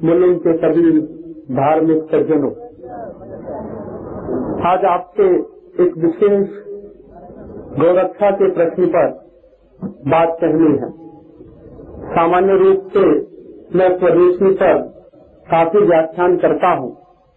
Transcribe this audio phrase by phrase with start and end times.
[0.00, 0.90] मुलुंड के सभी
[1.56, 2.50] धार्मिक सज्जनों,
[4.64, 5.26] आज आपसे
[5.84, 6.54] एक विशेष
[7.78, 9.10] गौरक्षा के प्रश्न पर
[10.08, 10.88] बात कहनी है।
[12.14, 13.04] सामान्य रूप से
[13.78, 14.82] मैं स्वदेशी पर
[15.46, 16.90] काफ़ी व्याख्यान करता हूँ,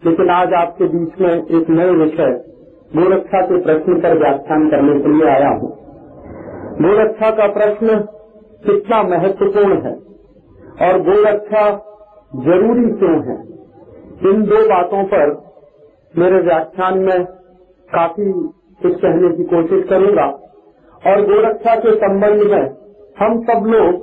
[0.03, 2.33] लेकिन आज आपके बीच में एक नए विषय,
[2.95, 5.71] गोरक्षा के प्रश्न पर व्याख्यान करने के लिए आया हूँ।
[6.81, 8.03] गोरक्षा का प्रश्न
[8.63, 9.97] कितना महत्वपूर्ण है
[10.83, 11.71] और गोरक्षा
[12.33, 13.35] ज़रूरी क्यों है?
[14.29, 15.31] इन दो बातों पर
[16.13, 17.25] मेरे व्याख्यान में
[17.89, 18.31] काफ़ी
[18.81, 20.25] कुछ कहने की कोशिश करूँगा।
[21.03, 22.63] और गोरक्षा के संबंध में
[23.19, 24.01] हम सब लोग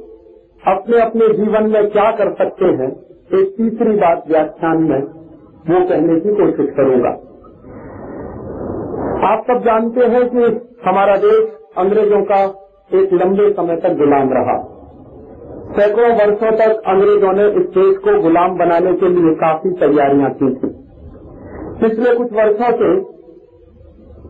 [0.69, 2.91] अपने अपने जीवन में क्या कर सकते हैं,
[3.33, 5.01] एक तीसरी बात व्याख्यान में
[5.71, 7.11] वो कहने की कोशिश करूँगा।
[9.29, 10.43] आप सब जानते हैं कि
[10.89, 12.45] हमारा देश अंग्रेज़ों का
[12.95, 14.80] एक लंबे समय तक गुलाम रहा।
[15.71, 20.49] सैकड़ों वर्षों तक अंग्रेज़ों ने इस देश को गुलाम बनाने के लिए काफ़ी तैयारियाँ की
[20.55, 20.71] थी।
[21.81, 22.89] पिछले कुछ वर्षों से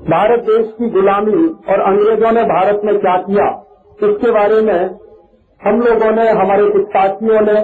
[0.06, 3.46] भारत देश की गुलामी और अंग्रेज़ों ने भारत में क्या किया,
[4.00, 4.80] इसके बारे में
[5.60, 7.56] हम लोगों ने, हमारे कुछ साथियों ने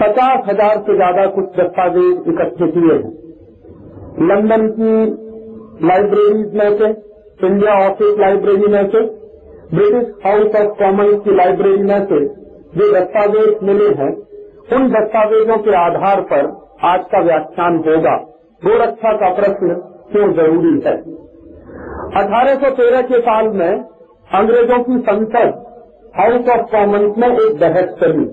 [0.00, 3.12] पचास हज़ार से ज़्यादा कुछ दस्तावेज़ इकट्ठे किए हैं।
[4.28, 4.90] लंदन की
[5.86, 6.90] लाइब्रेरीज में से,
[7.42, 9.04] इंडिया ऑफ़िस लाइब्रेरी में से
[9.74, 12.28] ब्रिटिश हाउस ऑफ़ कॉमन्स की लाइब्रेरी में से
[12.78, 14.16] जो दस्तावेज़ मिले हैं,
[14.72, 18.16] उन दस्तावेजों के आधार पर आज का व्याख्यान होगा।
[18.64, 19.74] गोरक्षा का प्रश्न
[20.12, 20.96] क्यों ज़रूरी है?
[22.22, 23.84] 1813 के साल में
[24.34, 25.66] अंग्रेज़ों की संसद
[26.16, 28.26] हाउस ऑफ़ कॉमन्स में एक बहस चली।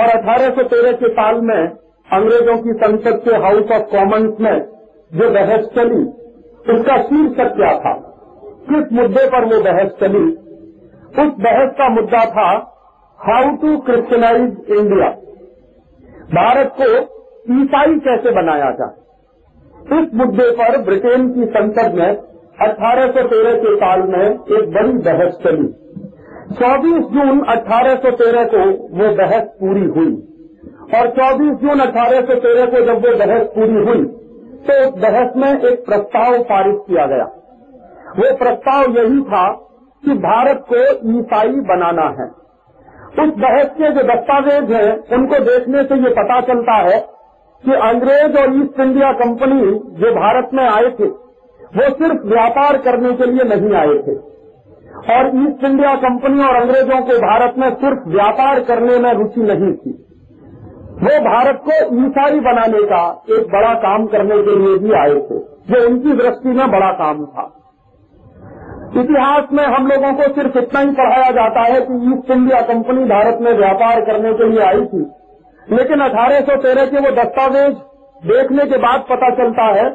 [0.00, 1.68] और 1813 के साल में
[2.12, 4.60] अंग्रेज़ों की संसद के हाउस ऑफ़ कॉमन्स में
[5.14, 6.04] जो बहस चली,
[6.74, 8.10] उसका शीर्षक क्या था?
[8.70, 10.24] किस मुद्दे पर वो बहस चली?
[11.22, 12.48] उस बहस का मुद्दा था
[13.20, 15.08] how to Christianize India
[16.34, 16.90] Bharat को
[17.54, 18.94] ईसाई कैसे बनाया जाए?
[19.98, 22.10] इस मुद्दे पर ब्रिटेन की संसद में
[22.62, 25.66] 1813 के साल में एक बड़ी बहस चली।
[26.54, 28.64] 24 जून 1813 को
[28.96, 30.12] वो बहस पूरी हुई।
[30.94, 34.04] और 24 जून 1813 को जब वो बहस पूरी हुई
[34.66, 37.24] तो उस बहस में एक प्रस्ताव पारित किया गया।
[38.18, 39.52] वो प्रस्ताव यही था
[40.04, 40.76] कि भारत को
[41.18, 42.44] ईसाई बनाना है।
[43.24, 47.00] उस बहस के जो दस्तावेज़ हैं, उनको देखने से ये पता चलता है
[47.64, 51.04] कि अंग्रेज़ और ईस्ट इंडिया कंपनी जो भारत में आए थे,
[51.76, 54.34] वो सिर्फ़ व्यापार करने के लिए नहीं आए थे।
[54.94, 59.72] और ईस्ट इंडिया कंपनी और अंग्रेज़ों को भारत में सिर्फ़ व्यापार करने में रुचि नहीं
[59.72, 59.90] थी।
[61.02, 65.54] वो भारत को ईसाई बनाने का एक बड़ा काम करने के लिए भी आए थे।
[65.70, 67.63] जो उनकी दृष्टि में बड़ा काम था।
[68.94, 73.04] इतिहास में हम लोगों को सिर्फ़ इतना ही पढ़ाया जाता है कि ईस्ट इंडिया कंपनी
[73.04, 75.00] भारत में व्यापार करने के लिए आई थी।
[75.68, 77.74] लेकिन 1813 के वो दस्तावेज़
[78.26, 79.88] देखने के बाद पता चलता है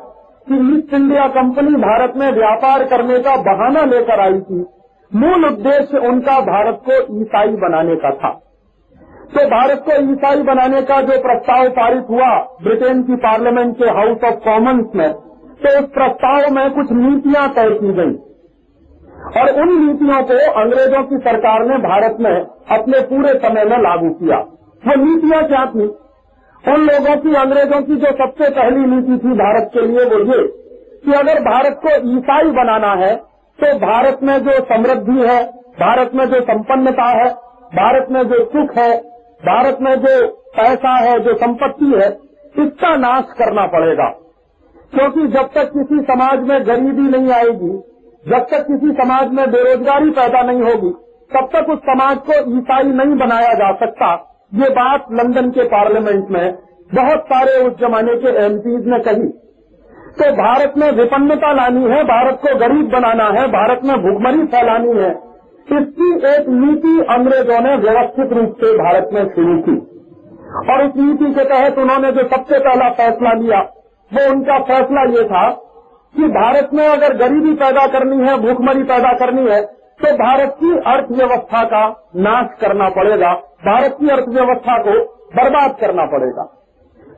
[0.48, 4.66] कि ईस्ट इंडिया कंपनी भारत में व्यापार करने का बहाना लेकर आई थी।
[5.12, 8.30] मूल उद्देश्य उनका भारत को ईसाई बनाने का था।
[9.34, 12.32] तो भारत को ईसाई बनाने का जो प्रस्ताव पारित हुआ
[12.64, 15.12] ब्रिटेन की पार्लियामेंट के हाउस ऑफ़ कॉमन्स में
[15.62, 18.18] तो उस प्रस्ताव में कुछ नीतियाँ तय की गई।
[19.20, 22.34] और उन नीतियों को अंग्रेज़ों की सरकार ने भारत में
[22.72, 24.38] अपने पूरे समय में लागू किया।
[24.84, 25.88] वो नीतियाँ क्या थी?
[26.64, 30.48] उन लोगों की, अंग्रेज़ों की जो सबसे पहली नीति थी भारत के लिए वो ये
[31.06, 33.16] कि अगर भारत को ईसाई बनाना है
[33.60, 35.44] तो भारत में जो समृद्धि है,
[35.80, 37.30] भारत में जो संपन्नता है,
[37.76, 38.98] भारत में जो सुख है,
[39.46, 42.10] भारत में जो पैसा है, जो संपत्ति है,
[42.66, 44.10] इसका नाश करना पड़ेगा।
[44.94, 47.89] क्योंकि जब तक किसी समाज में गरीबी नहीं आएगी
[48.28, 50.90] जब तक किसी समाज में बेरोजगारी पैदा नहीं होगी,
[51.32, 54.14] तब तक उस समाज को ईसाई नहीं बनाया जा सकता।
[54.56, 56.58] ये बात लंदन के पार्लियामेंट में
[56.96, 59.28] बहुत सारे उस जमाने के एमपीज ने कही।
[60.20, 64.98] तो भारत में विपन्नता लानी है, भारत को गरीब बनाना है, भारत में भुखमरी फैलानी
[65.02, 65.12] है।
[65.78, 69.78] इसकी एक नीति अंग्रेज़ों ने व्यवस्थित रूप से भारत में शुरू की।
[70.72, 73.60] और उस नीति के तहत उन्होंने जो सबसे पहला फैसला लिया,
[74.12, 75.50] वो उनका फैसला ये था
[76.16, 79.62] कि भारत में अगर गरीबी पैदा करनी है, भूखमरी पैदा करनी है
[80.00, 81.82] तो भारत की अर्थव्यवस्था का
[82.18, 83.34] नाश करना पड़ेगा।
[83.64, 84.94] भारत की अर्थव्यवस्था को
[85.36, 86.44] बर्बाद करना पड़ेगा।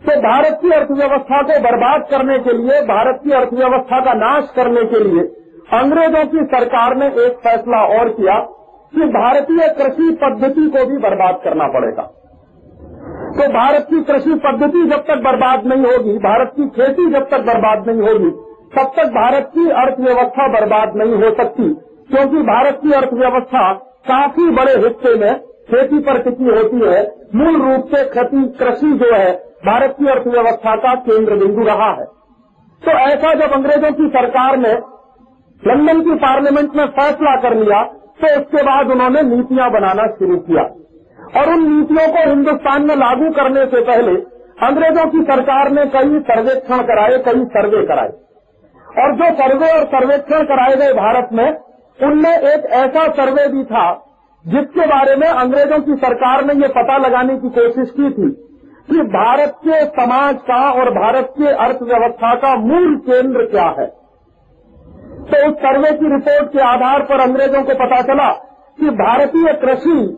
[0.03, 4.85] तो भारत की अर्थव्यवस्था को बर्बाद करने के लिए, भारत की अर्थव्यवस्था का नाश करने
[4.85, 5.27] के लिए
[5.73, 8.39] अंग्रेज़ों की सरकार ने एक फैसला और किया
[8.93, 12.03] कि भारतीय कृषि पद्धति को भी बर्बाद करना पड़ेगा।
[13.33, 17.45] तो भारत की कृषि पद्धति जब तक बर्बाद नहीं होगी, भारत की खेती जब तक
[17.45, 18.31] बर्बाद नहीं होगी
[18.73, 21.69] तब तक भारत की अर्थव्यवस्था बर्बाद नहीं हो सकती,
[22.09, 23.71] क्योंकि भारत की अर्थव्यवस्था
[24.07, 25.33] काफ़ी बड़े हिस्से में
[25.69, 27.01] खेती पर टिकी होती है।
[27.35, 29.31] मूल रूप से खेती, कृषि जो है,
[29.65, 32.05] भारत की अर्थव्यवस्था का केंद्र बिंदु रहा है।
[32.81, 34.73] तो ऐसा जब अंग्रेज़ों की सरकार ने
[35.63, 37.83] लंदन की पार्लियामेंट में फैसला कर लिया
[38.21, 40.63] तो उसके बाद उन्होंने नीतियाँ बनाना शुरू किया।
[41.33, 44.15] और उन नीतियों को हिंदुस्तान में लागू करने से पहले
[44.63, 48.11] अंग्रेज़ों की सरकार ने कई सर्वेक्षण कराए, कई सर्वे कराए।
[48.99, 51.57] और जो सर्वे और सर्वेक्षण कराए गए भारत में,
[52.03, 54.05] उनमें एक ऐसा सर्वे भी था,
[54.47, 58.29] जिसके बारे में अंग्रेज़ों की सरकार ने ये पता लगाने की कोशिश की थी
[58.89, 63.87] कि भारत के समाज का और भारत के अर्थव्यवस्था का मूल केंद्र क्या है।
[65.21, 68.29] तो उस सर्वे की रिपोर्ट के आधार पर अंग्रेज़ों को पता चला
[68.79, 70.17] कि भारतीय कृषि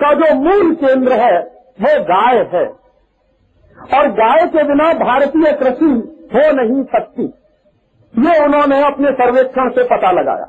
[0.00, 1.38] का जो मूल केंद्र है,
[1.80, 2.84] वो गाय है।
[3.98, 7.34] और गाय के बिना भारतीय कृषि हो नहीं सकती।
[8.14, 10.44] ये उन्होंने अपने सर्वेक्षण से पता लगाया।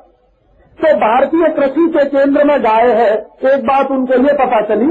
[0.79, 3.11] तो भारतीय कृषि के केंद्र में गाय है,
[3.45, 4.89] एक बात उनको ये पता चली,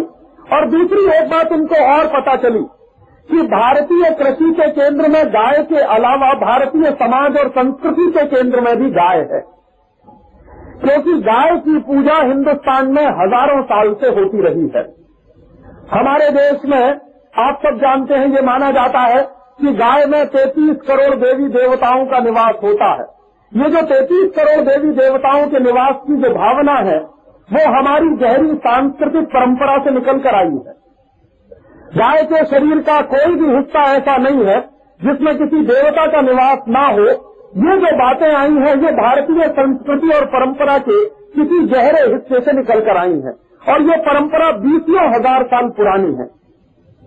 [0.52, 2.62] और दूसरी एक बात उनको और पता चली
[3.28, 8.60] कि भारतीय कृषि के केंद्र में गाय के अलावा भारतीय समाज और संस्कृति के केंद्र
[8.60, 9.40] में भी गाय है।
[10.80, 14.82] क्योंकि गाय की पूजा हिंदुस्तान में हज़ारों साल से होती रही है।
[15.92, 17.00] हमारे देश में,
[17.38, 22.04] आप सब जानते हैं, ये माना जाता है कि गाय में तैतीस करोड़ देवी देवताओं
[22.06, 23.06] का निवास होता है।
[23.52, 26.98] ये जो तैतीस करोड़ देवी देवताओं के निवास की जो भावना है,
[27.48, 30.74] वो हमारी गहरी सांस्कृतिक परंपरा से निकल कर आई है।
[31.92, 34.58] गाय के शरीर का कोई भी हिस्सा ऐसा नहीं है,
[35.00, 37.06] जिसमें किसी देवता का निवास ना हो।
[37.64, 41.04] ये जो बातें आई हैं, ये भारतीय संस्कृति और परंपरा के
[41.34, 43.34] किसी गहरे हिस्से से निकल कर आई हैं।
[43.72, 46.26] और ये परंपरा बीसियों हज़ार साल पुरानी है।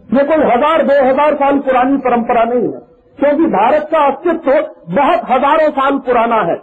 [0.10, 2.80] ये कोई हज़ार, दो हज़ार साल पुरानी परंपरा नहीं है।
[3.18, 4.52] क्योंकि भारत का अस्तित्व
[4.96, 6.56] बहुत हज़ारों साल पुराना है।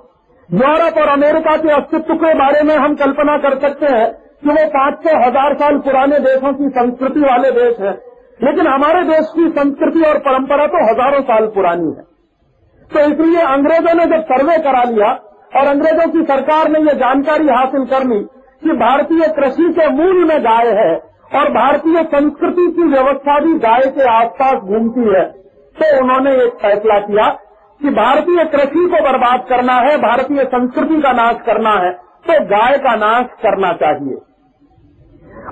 [0.49, 4.65] यूरोप और अमेरिका के अस्तित्व के बारे में हम कल्पना कर सकते हैं कि वो
[4.71, 7.95] पाँच सौ हज़ार साल पुराने देशों की संस्कृति वाले देश हैं।
[8.41, 12.05] लेकिन हमारे देश की संस्कृति और परंपरा तो हज़ारों साल पुरानी है।
[12.91, 15.11] तो इसलिए अंग्रेज़ों ने जब सर्वे करा लिया
[15.53, 18.21] और अंग्रेज़ों की सरकार ने ये जानकारी हासिल कर ली
[18.63, 20.93] कि भारतीय कृषि के मूल में गाय है
[21.35, 25.25] और भारतीय संस्कृति की व्यवस्था भी गाय के आसपास घूमती है।
[25.77, 27.29] तो उन्होंने एक फैसला किया
[27.81, 31.93] कि भारतीय कृषि को बर्बाद करना है, भारतीय संस्कृति का नाश करना है
[32.27, 34.15] तो गाय का नाश करना चाहिए।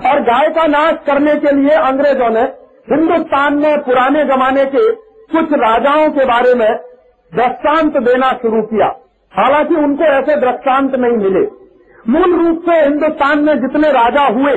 [0.03, 2.41] और गाय का नाश करने के लिए अंग्रेज़ों ने
[2.87, 4.91] हिंदुस्तान में पुराने जमाने के
[5.31, 6.69] कुछ राजाओं के बारे में
[7.31, 8.87] दृष्टांत देना शुरू किया।
[9.33, 11.45] हालाँकि उनको ऐसे दृष्टांत नहीं मिले।
[12.07, 14.53] मूल रूप से हिंदुस्तान में जितने राजा हुए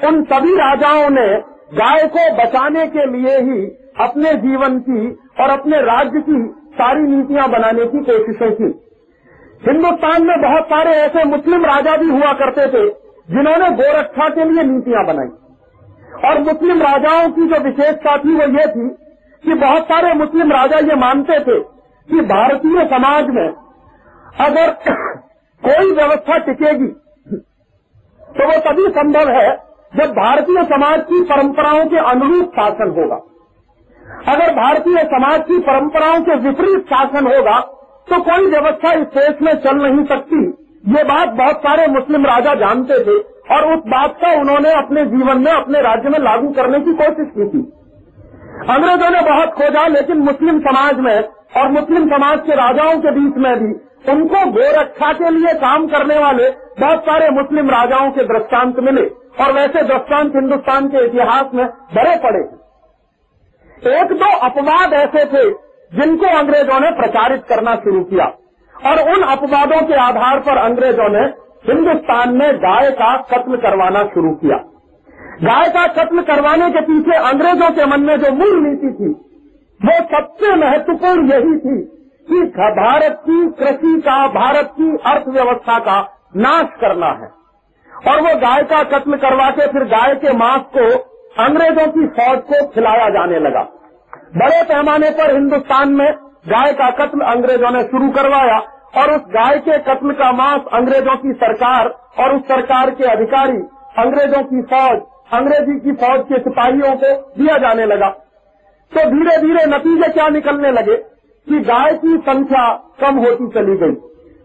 [0.00, 1.26] उन सभी राजाओं ने
[1.74, 3.64] गाय को बचाने के लिए ही
[4.00, 5.08] अपने जीवन की
[5.42, 6.38] और अपने राज्य की
[6.74, 8.70] सारी नीतियाँ बनाने की कोशिशें की।
[9.62, 12.88] हिंदुस्तान में बहुत सारे ऐसे मुस्लिम राजा भी हुआ करते थे,
[13.28, 15.30] जिन्होंने गोरक्षा के लिए नीतियाँ बनाई।
[16.24, 18.88] और मुस्लिम राजाओं की जो विशेषता थी वो ये थी
[19.44, 21.58] कि बहुत सारे मुस्लिम राजा ये मानते थे
[22.08, 23.48] कि भारतीय समाज में
[24.40, 24.70] अगर
[25.62, 26.88] कोई व्यवस्था टिकेगी
[28.28, 33.16] तो वो तभी संभव है जब भारतीय समाज की परंपराओं के अनुरूप शासन होगा।
[34.28, 37.58] अगर भारतीय समाज की परंपराओं के विपरीत शासन होगा
[38.08, 40.38] तो कोई व्यवस्था इस देश में चल नहीं सकती।
[40.90, 43.18] ये बात बहुत सारे मुस्लिम राजा जानते थे,
[43.50, 47.28] और उस बात का उन्होंने अपने जीवन में, अपने राज्य में लागू करने की कोशिश
[47.34, 47.60] की थी।
[48.68, 51.18] अंग्रेज़ों ने बहुत खोजा, लेकिन मुस्लिम समाज में
[51.56, 53.72] और मुस्लिम समाज के राजाओं के बीच में भी
[54.04, 56.48] उनको गोरक्षा के लिए काम करने वाले
[56.80, 59.02] बहुत सारे मुस्लिम राजाओं के दृष्टांत मिले
[59.40, 62.40] और वैसे दृष्टांत हिंदुस्तान के इतिहास में बड़े पड़े
[63.82, 65.44] एक दो अपवाद ऐसे थे
[65.92, 68.24] जिनको अंग्रेज़ों ने प्रचारित करना शुरू किया
[68.74, 71.22] और उन अपवादों के आधार पर अंग्रेज़ों ने
[71.66, 74.56] हिंदुस्तान में गाय का कत्ल करवाना शुरू किया।
[75.42, 79.10] गाय का कत्ल करवाने के पीछे अंग्रेज़ों के मन में जो मूल नीति थी,
[79.80, 81.78] वो सबसे महत्वपूर्ण यही थी
[82.28, 86.00] कि भारत की कृषि का, भारत की अर्थव्यवस्था का
[86.36, 87.40] नाश करना है।
[88.08, 90.86] और वो गाय का कत्ल करवा के, फिर गाय के मांस को,
[91.44, 93.62] अंग्रेज़ों की फौज को खिलाया जाने लगा।
[94.36, 96.12] बड़े पैमाने पर हिंदुस्तान में
[96.48, 98.58] गाय का कत्ल अंग्रेज़ों ने शुरू करवाया,
[98.96, 103.58] और उस गाय के कत्ल का मांस अंग्रेज़ों की सरकार और उस सरकार के अधिकारी,
[103.98, 105.00] अंग्रेज़ों की फौज,
[105.32, 108.08] अंग्रेज़ी की फौज के सिपाहियों को दिया जाने लगा।
[108.92, 111.09] तो धीरे धीरे नतीजे क्या निकलने लगे?
[111.50, 112.64] कि गाय की संख्या
[113.00, 113.94] कम होती चली गई।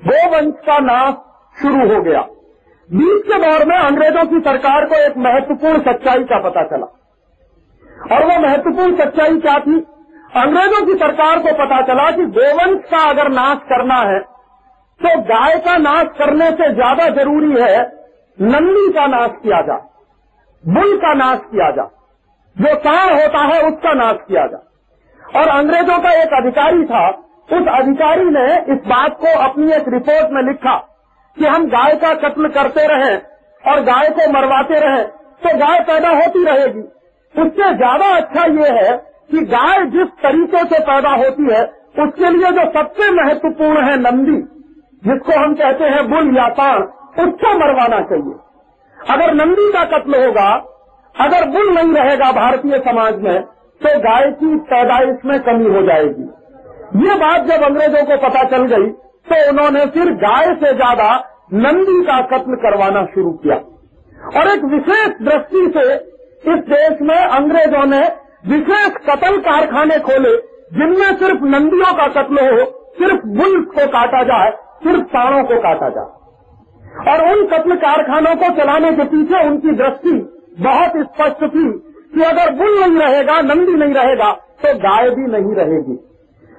[0.01, 1.13] गोवंश का नाश
[1.55, 2.21] शुरू हो गया।
[2.89, 6.88] बीच के दौर में अंग्रेज़ों की सरकार को एक महत्वपूर्ण सच्चाई का पता चला।
[8.09, 9.79] और वो महत्वपूर्ण सच्चाई क्या थी?
[10.38, 14.19] अंग्रेज़ों की सरकार को पता चला कि गोवंश का अगर नाश करना है
[15.01, 17.81] तो गाय का नाश करने से ज़्यादा ज़रूरी है
[18.38, 19.81] नंदी का नाश किया जाए
[20.63, 21.89] बुल का नाश किया जाए
[22.55, 24.62] जो सांड होता है, उसका नाश किया जाए
[25.34, 27.08] और अंग्रेज़ों का एक अधिकारी था।
[27.50, 30.75] उस अधिकारी ने इस बात को अपनी एक रिपोर्ट में लिखा
[31.38, 33.15] कि हम गाय का कत्ल करते रहे
[33.63, 35.03] और गाय को मरवाते रहे
[35.44, 36.82] तो गाय पैदा होती रहेगी।
[37.36, 38.96] उससे ज़्यादा अच्छा ये है
[39.32, 41.63] कि गाय जिस तरीके से पैदा होती है,
[41.98, 44.38] उसके लिए जो सबसे महत्वपूर्ण है नंदी,
[45.03, 46.84] जिसको हम कहते हैं बुल या पाण
[47.24, 48.34] उसको मरवाना चाहिए।
[48.98, 50.50] अगर नंदी का कत्ल होगा,
[51.15, 53.38] अगर बुल नहीं रहेगा भारतीय समाज में
[53.82, 56.24] तो गाय की पैदाइश में कमी हो जाएगी।
[57.01, 58.89] ये बात जब अंग्रेज़ों को पता चल गई
[59.27, 61.08] तो उन्होंने फिर गाय से ज़्यादा
[61.55, 63.55] नंदी का कत्ल करवाना शुरू किया।
[64.34, 65.94] और एक विशेष दृष्टि से
[66.46, 68.01] इस देश में अंग्रेज़ों ने
[68.48, 70.36] विशेष कत्ल कारखाने खोले,
[70.74, 72.65] जिनमें सिर्फ़ नंदियों का कत्ल हो,
[73.00, 74.51] सिर्फ़ बुल को काटा जाए,
[74.84, 76.12] सिर्फ़ साणों को काटा जाए।
[77.05, 80.13] और उन कत्ल कारखानों को चलाने के पीछे उनकी दृष्टि
[80.60, 81.65] बहुत स्पष्ट थी
[82.15, 84.31] कि अगर बुल नहीं रहेगा, नंदी नहीं रहेगा
[84.63, 85.95] तो गाय भी नहीं रहेगी।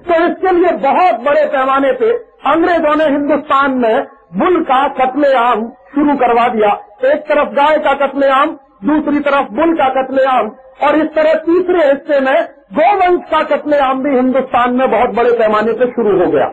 [0.05, 2.11] तो इसके लिए बहुत बड़े पैमाने पे
[2.51, 6.69] अंग्रेज़ों ने हिंदुस्तान में बुल का कत्लेआम शुरू करवा दिया।
[7.05, 8.49] एक तरफ़ गाय का कत्लेआम,
[8.85, 10.51] दूसरी तरफ़ बुल का कत्लेआम,
[10.83, 15.73] और इस तरह तीसरे हिस्से में गोवंश का कत्लेआम भी हिंदुस्तान में बहुत बड़े पैमाने
[15.73, 16.47] पर शुरू हो गया।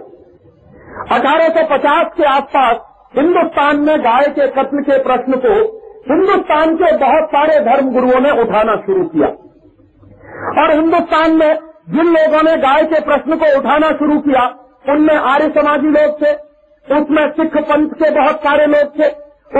[1.12, 2.76] 1850 के आसपास
[3.16, 5.54] हिंदुस्तान में गाय के कत्ल के प्रश्न को
[6.10, 9.28] हिंदुस्तान के बहुत सारे धर्म गुरुओं ने उठाना शुरू किया।
[10.62, 11.58] और हिंदुस्तान में
[11.90, 14.42] जिन लोगों ने गाय के प्रश्न को उठाना शुरू किया,
[14.88, 16.32] उनमें आर्य समाजी लोग थे,
[16.94, 19.08] उसमें सिख पंथ के बहुत सारे लोग थे,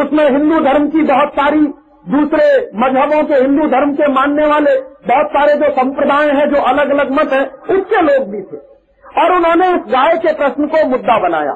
[0.01, 1.61] उसमें हिंदू धर्म की बहुत सारी
[2.09, 6.91] दूसरे मजहबों के हिंदू धर्म के मानने वाले बहुत सारे जो संप्रदाय हैं, जो अलग
[6.91, 8.57] अलग मत हैं, उसके लोग भी थे।
[9.23, 11.53] और उन्होंने इस गाय के प्रश्न को मुद्दा बनाया।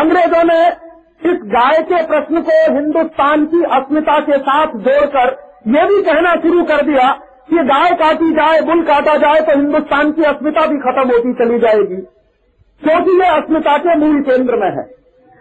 [0.00, 0.87] अंग्रेज़ों ने
[1.22, 5.30] इस गाय के प्रश्न को हिंदुस्तान की अस्मिता के साथ जोड़कर
[5.68, 7.08] ये भी कहना शुरू कर दिया
[7.50, 11.58] कि गाय काटी जाए, बुल काटा जाए तो हिंदुस्तान की अस्मिता भी खत्म होती चली
[11.58, 12.00] जाएगी।
[12.82, 14.82] क्योंकि ये अस्मिता के मूल केंद्र में है।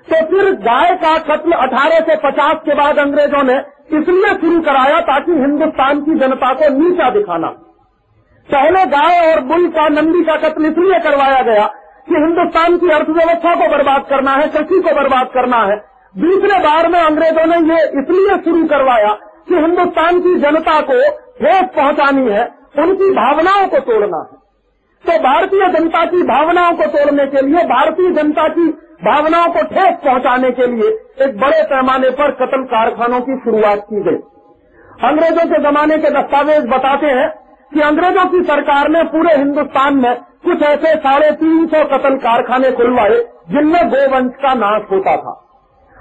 [0.07, 3.57] तो फिर गाय का कत्ल 1850 के बाद अंग्रेज़ों ने
[3.97, 7.47] इसलिए शुरू कराया ताकि हिंदुस्तान की जनता को नीचा दिखाना।
[8.49, 11.65] पहले गाय और बुल का नंदी का कत्ल इसलिए करवाया गया
[12.07, 15.77] कि हिंदुस्तान की अर्थव्यवस्था को बर्बाद करना है, कृषि को बर्बाद करना है।
[16.15, 19.13] दूसरे बार में अंग्रेज़ों ने ये इसलिए शुरू करवाया
[19.49, 20.99] कि हिंदुस्तान की जनता को
[21.39, 22.45] ठेस पहुंचानी है,
[22.79, 24.37] उनकी भावनाओं को तोड़ना है।
[25.03, 28.67] तो भारतीय जनता की भावनाओं को तोड़ने के लिए, भारतीय जनता की
[29.03, 30.89] भावनाओं को ठेस पहुँचाने के लिए
[31.25, 34.17] एक बड़े पैमाने पर कत्ल कारखानों की शुरुआत की गई।
[35.03, 37.29] अंग्रेज़ों के जमाने के दस्तावेज़ बताते हैं
[37.71, 40.13] कि अंग्रेज़ों की सरकार ने पूरे हिंदुस्तान में
[40.43, 45.33] कुछ ऐसे साढ़े तीन सौ कतल कारखाने खुलवाए जिनमें गोवंश का नाश होता था।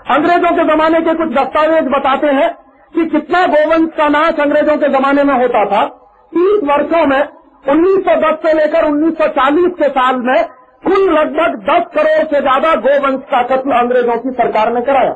[0.06, 2.48] अंग्रेज़ों के जमाने के कुछ दस्तावेज़ बताते हैं
[2.94, 5.84] कि कितना गोवंश का नाश अंग्रेज़ों के जमाने में होता था।
[6.32, 7.20] तीस वर्षों में
[7.66, 10.44] 1910 से लेकर 1940 के साल में,
[10.82, 15.14] कुल लगभग दस करोड़ से ज़्यादा गोवंश का कत्ल अंग्रेज़ों की सरकार ने कराया।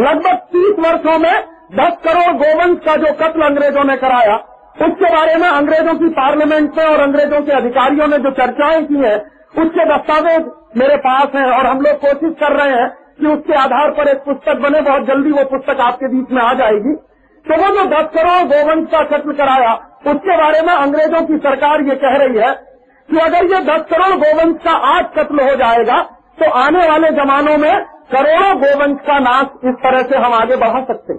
[0.00, 1.34] लगभग तीस वर्षों में
[1.74, 4.36] दस करोड़ गोवंश का जो कत्ल अंग्रेज़ों ने कराया
[4.78, 8.98] उसके बारे में अंग्रेज़ों की पार्लियामेंट में और अंग्रेज़ों के अधिकारियों ने जो चर्चाएँ की
[8.98, 9.16] हैं,
[9.58, 10.44] उसके दस्तावेज़
[10.76, 12.88] मेरे पास हैं और हम लोग कोशिश कर रहे हैं
[13.20, 16.52] कि उसके आधार पर एक पुस्तक बने, बहुत जल्दी वो पुस्तक आपके बीच में आ
[16.54, 16.94] जाएगी।
[17.46, 19.74] तो वो जो दस करोड़ गोवंश का कत्ल कराया,
[20.06, 22.52] उसके बारे में अंग्रेज़ों की सरकार ये कह रही है
[23.08, 26.00] कि अगर ये दस करोड़ गोवंश का आज कत्ल हो जाएगा
[26.38, 27.74] तो आने वाले जमानों में
[28.12, 31.14] करोड़ों गोवंश का नाश इस तरह से हम आगे बढ़ा सकते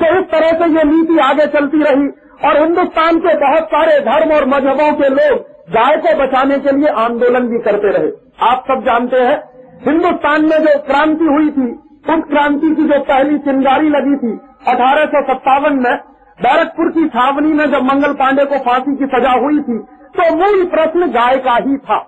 [0.00, 2.08] तो इस तरह से ये नीति आगे चलती रही।
[2.40, 5.38] और हिंदुस्तान के बहुत सारे धर्म और मजहबों के लोग
[5.70, 8.10] गाय को बचाने के लिए आंदोलन भी करते रहे।
[8.46, 9.38] आप सब जानते हैं
[9.84, 11.70] हिंदुस्तान में जो क्रांति हुई थी,
[12.08, 14.32] उस क्रांति की जो पहली चिंगारी लगी थी,
[14.68, 15.94] अठारह सौ सत्तावन में
[16.38, 19.78] बैरकपुर की छावनी में जब मंगल पांडे को फांसी की सजा हुई थी
[20.14, 21.98] तो मूल प्रश्न गाय का ही था।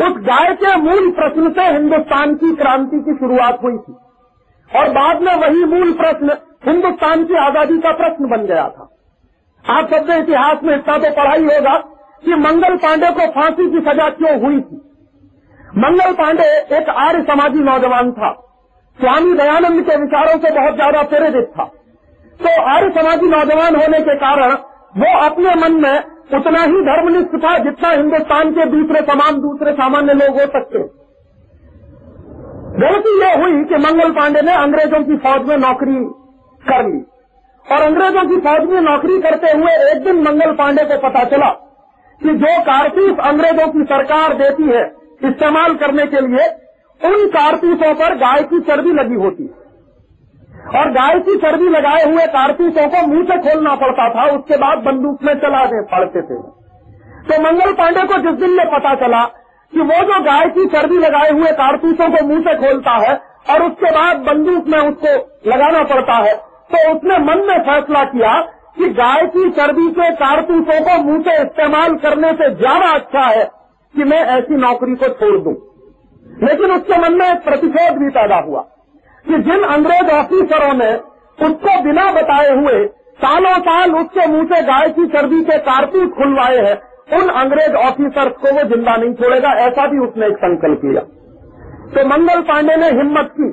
[0.00, 3.94] उस गाय के मूल प्रश्न से हिंदुस्तान की क्रांति की शुरुआत हुई थी।
[4.70, 8.88] और बाद में वही मूल प्रश्न हिंदुस्तान की आज़ादी का प्रश्न बन गया था।
[9.64, 11.76] आप सबने इतिहास में इतना तो पढ़ा ही होगा
[12.22, 14.80] कि मंगल पांडे को फांसी की सजा क्यों हुई थी?
[15.76, 18.30] मंगल पांडे एक आर्य समाजी नौजवान था।
[18.98, 21.64] स्वामी दयानंद के विचारों से बहुत ज़्यादा प्रेरित था।
[22.40, 24.52] तो आर्य समाजी नौजवान होने के कारण
[24.96, 25.96] वो अपने मन में
[26.34, 30.84] उतना ही धर्मनिष्ठ था जितना हिंदुस्तान के दूसरे समान दूसरे सामान्य लोग हो सकते।
[32.78, 35.98] गलती यह हुई कि मंगल पांडे ने अंग्रेज़ों की फौज में नौकरी
[36.62, 37.02] कर ली।
[37.66, 41.48] और अंग्रेज़ों की फौज में नौकरी करते हुए एक दिन मंगल पांडे को पता चला
[42.20, 44.82] कि जो कारतूस अंग्रेज़ों की सरकार देती है
[45.22, 46.46] इस्तेमाल करने के लिए,
[47.00, 49.62] उन कारतूसों पर गाय की चर्बी लगी होती है।
[50.74, 54.78] और गाय की चर्बी लगाए हुए कारतूसों को मुँह से खोलना पड़ता था, उसके बाद
[54.84, 56.40] बंदूक में चला दे पड़ते थे।
[57.26, 59.24] तो मंगल पांडे को जिस दिन में पता चला
[59.72, 63.14] कि वो जो गाय की चर्बी लगाए हुए कारतूसों को मुँह से खोलता है
[63.50, 65.14] और उसके बाद बंदूक में उसको
[65.50, 66.34] लगाना पड़ता है
[66.70, 68.32] तो उसने मन में फैसला किया
[68.78, 73.44] कि गाय की चर्बी के कारतूसों को मुँह से इस्तेमाल करने से ज़्यादा अच्छा है
[73.94, 75.54] कि मैं ऐसी नौकरी को छोड़ दूँ।
[76.42, 78.60] लेकिन उसके मन में एक प्रतिशोध भी पैदा हुआ
[79.26, 80.92] कि जिन अंग्रेज़ ऑफिसरों ने
[81.38, 82.86] उसको बिना बताए हुए
[83.18, 86.74] सालों साल उसके मुँह से गाय की चर्बी के कारतूस खुलवाए हैं,
[87.12, 91.02] उन अंग्रेज़ ऑफिसर को वो ज़िंदा नहीं छोड़ेगा, ऐसा भी उसने एक संकल्प लिया।
[91.94, 93.50] तो मंगल पांडे ने हिम्मत की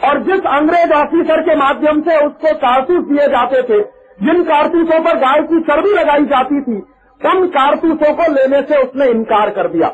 [0.00, 3.80] और जिस अंग्रेज़ ऑफिसर के माध्यम से उसको कारतूस दिए जाते थे,
[4.22, 6.76] जिन कारतूसों पर गाय की चर्बी लगाई जाती थी,
[7.20, 9.88] उन कारतूसों को लेने से उसने इनकार कर दिया।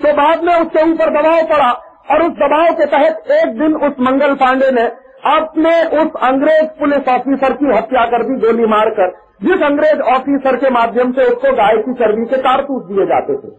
[0.00, 1.70] तो बाद में उसके ऊपर दबाव पड़ा
[2.10, 4.84] और उस दबाव के तहत एक दिन उस मंगल पांडे ने
[5.30, 9.10] अपने उस अंग्रेज़ पुलिस ऑफिसर की हत्या कर दी, गोली मारकर,
[9.42, 13.52] जिस अंग्रेज़ ऑफिसर के माध्यम से उसको गाय की चर्बी के कारतूस दिए जाते थे।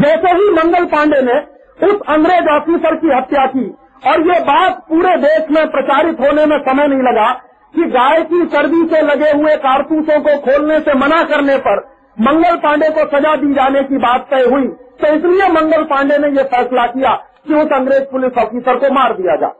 [0.00, 1.38] जैसे ही मंगल पांडे ने
[1.86, 3.66] उस अंग्रेज़ ऑफिसर की हत्या की
[4.02, 7.30] और ये बात पूरे देश में प्रचारित होने में समय नहीं लगा
[7.74, 11.80] कि गाय की सर्दी से लगे हुए कारतूसों को खोलने से मना करने पर
[12.16, 14.68] मंगल पांडे को सजा दी जाने की बात तय हुई
[15.00, 17.10] तो इसलिए मंगल पांडे ने यह फैसला किया
[17.46, 19.52] कि उस अंग्रेज़ पुलिस ऑफिसर को मार दिया जाए।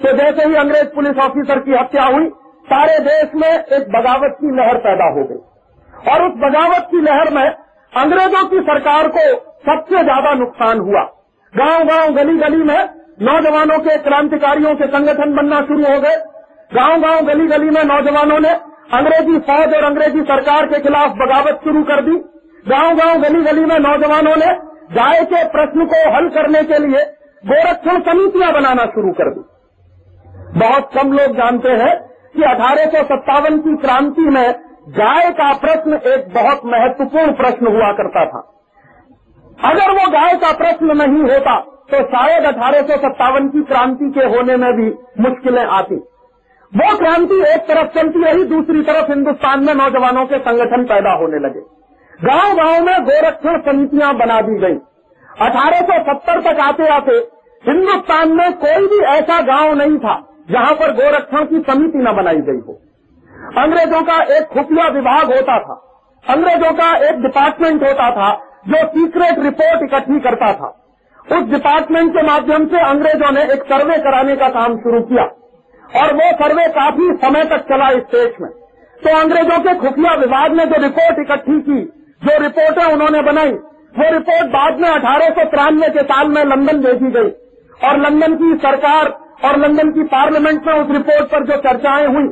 [0.00, 2.28] तो जैसे ही अंग्रेज़ पुलिस ऑफिसर की हत्या हुई,
[2.66, 7.30] सारे देश में एक बगावत की लहर पैदा हो गई। और उस बगावत की लहर
[7.30, 7.48] में
[7.92, 9.26] अंग्रेज़ों की सरकार को
[9.66, 11.02] सबसे ज़्यादा नुकसान हुआ।
[11.54, 12.78] गाँव गाँव गली गली में
[13.20, 16.16] नौजवानों के क्रांतिकारियों के संगठन बनना शुरू हो गए।
[16.70, 18.50] गाँव गाँव गली गली में नौजवानों ने
[18.92, 22.16] अंग्रेज़ी फौज और अंग्रेज़ी सरकार के खिलाफ बगावत शुरू कर दी।
[22.66, 24.52] गाँव गाँव गली गली में नौजवानों ने
[24.92, 27.04] गाय के प्रश्न को हल करने के लिए
[27.44, 29.42] गोरक्षण समितियाँ बनाना शुरू कर दी।
[30.58, 31.92] बहुत कम लोग जानते हैं
[32.34, 34.46] कि अठारह सौ सत्तावन की क्रांति में
[34.96, 38.40] गाय का प्रश्न एक बहुत महत्वपूर्ण प्रश्न हुआ करता था।
[39.58, 41.54] अगर वो गाय का प्रश्न नहीं होता
[41.90, 44.88] तो शायद अठारह सौ सत्तावन की क्रांति के होने में भी
[45.20, 45.94] मुश्किलें आती।
[46.72, 51.38] वो क्रांति एक तरफ़ चलती रही, दूसरी तरफ़ हिंदुस्तान में नौजवानों के संगठन पैदा होने
[51.38, 51.60] लगे।
[52.20, 54.78] गाँव गाँव में गोरक्षण समितियाँ बना दी गई।
[55.42, 57.12] 1870 तक आते आते
[57.64, 60.14] हिंदुस्तान में कोई भी ऐसा गाँव नहीं था
[60.50, 62.80] जहाँ पर गोरक्षण की समिति न बनाई गई हो।
[63.58, 65.74] अंग्रेज़ों का एक खुफिया विभाग होता था।
[66.24, 68.32] अंग्रेज़ों का एक डिपार्टमेंट होता था
[68.68, 70.76] जो सीक्रेट रिपोर्ट इकट्ठी करता था।
[71.32, 75.22] उस डिपार्टमेंट के माध्यम से अंग्रेज़ों ने एक सर्वे कराने का काम शुरू किया।
[76.00, 78.50] और वो सर्वे काफ़ी समय तक चला इस देश में।
[79.04, 81.80] तो अंग्रेज़ों के खुफिया विभाग ने जो रिपोर्ट इकट्ठी की,
[82.24, 83.50] जो रिपोर्टें उन्होंने बनाई,
[83.98, 87.30] वो रिपोर्ट बाद में अठारह सौ तिरानवे के साल में लंदन भेजी गई।
[87.88, 89.08] और लंदन की सरकार
[89.44, 92.24] और लंदन की पार्लियामेंट में उस रिपोर्ट पर जो चर्चाएँ हुई,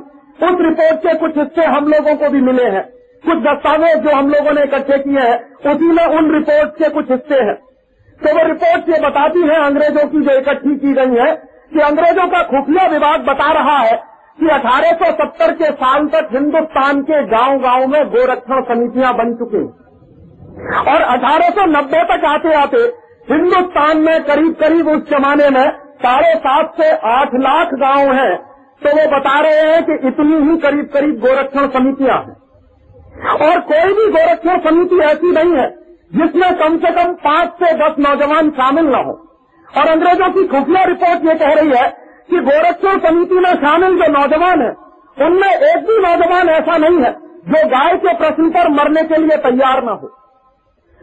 [0.49, 2.89] उस रिपोर्ट के कुछ हिस्से हम लोगों को भी मिले हैं।
[3.27, 7.11] कुछ दस्तावेज़ जो हम लोगों ने इकट्ठे किए हैं, उसी में उन रिपोर्ट के कुछ
[7.11, 7.68] हिस्से हैं।
[8.21, 11.31] तो वो रिपोर्ट ये बताती है अंग्रेज़ों की जो इकट्ठी की गई है
[11.75, 13.97] कि अंग्रेज़ों का खुफिया विभाग बता रहा है
[14.39, 19.63] कि 1870 के साल तक हिंदुस्तान के गाँव गाँव में गोरक्षण समितियाँ बन चुकी
[20.93, 22.83] और 1890 तक आते आते
[23.31, 25.67] हिंदुस्तान में करीब करीब उस जमाने में
[26.03, 28.37] साढ़े सात से आठ लाख गाँव हैं।
[28.83, 32.37] तो वो बता रहे हैं कि इतनी ही करीब करीब गोरक्षण समितियाँ हैं।
[33.47, 35.67] और कोई भी गोरक्षण समिति ऐसी नहीं है
[36.11, 39.13] जिसमें कम से कम पाँच से दस नौजवान शामिल न हो।
[39.69, 41.89] और अंग्रेज़ों की खुफिया रिपोर्ट ये कह रही है
[42.31, 44.71] कि गोरक्षण समिति में शामिल जो नौजवान है,
[45.17, 47.13] उनमें एक भी नौजवान ऐसा नहीं है
[47.49, 50.09] जो गाय के प्रश्न पर मरने के लिए तैयार न हो।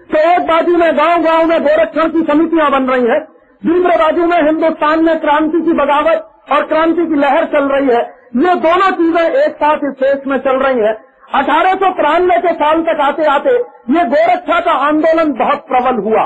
[0.10, 3.22] तो एक बाजू में गाँव गाँव में गोरक्षण की समितियाँ बन रही हैं,
[3.62, 8.04] दूसरे बाजू में हिंदुस्तान में क्रांति की बगावत और क्रांति की लहर चल रही है।
[8.38, 10.96] ये दोनों चीज़ें एक साथ इस देश में चल रही हैं।
[11.36, 13.54] अठारह सौ तिरानवे के साल तक आते आते
[13.92, 16.24] ये गोरक्षा का आंदोलन बहुत प्रबल हुआ।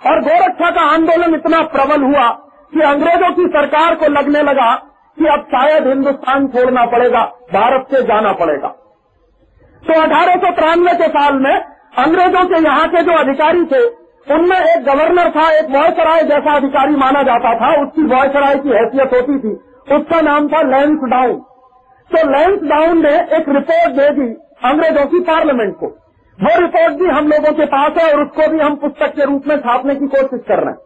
[0.00, 2.28] और गोरक्षा का आंदोलन इतना प्रबल हुआ
[2.72, 4.72] कि अंग्रेज़ों की सरकार को लगने लगा
[5.18, 8.68] कि अब शायद हिंदुस्तान छोड़ना पड़ेगा, भारत से जाना पड़ेगा।
[9.82, 11.54] तो अठारह सौ तिरानवे के साल में
[11.98, 13.82] अंग्रेज़ों के यहाँ के जो अधिकारी थे,
[14.34, 19.12] उनमें एक गवर्नर था, एक वॉयसराय जैसा अधिकारी माना जाता था। उसकी वॉयसराय की हैसियत
[19.14, 19.52] होती थी।
[19.96, 21.42] उसका नाम था लेंस डाउन।
[22.10, 24.26] तो लेंस डाउन ने एक रिपोर्ट दे दी
[24.64, 25.86] अंग्रेज़ों की पार्लियामेंट को।
[26.38, 29.46] वो रिपोर्ट भी हम लोगों के पास है और उसको भी हम पुस्तक के रूप
[29.46, 30.78] में छापने की कोशिश कर रहे हैं।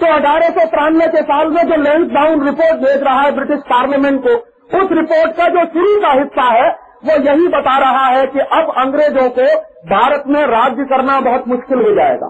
[0.00, 3.60] तो अठारह सौ तिरानवे के साल में जो लेंस डाउन रिपोर्ट भेज रहा है ब्रिटिश
[3.70, 4.34] पार्लियामेंट को,
[4.78, 6.68] उस रिपोर्ट का जो शुरू का हिस्सा है,
[7.04, 9.48] वो यही बता रहा है कि अब अंग्रेज़ों को
[9.90, 12.28] भारत में राज्य करना बहुत मुश्किल हो जाएगा।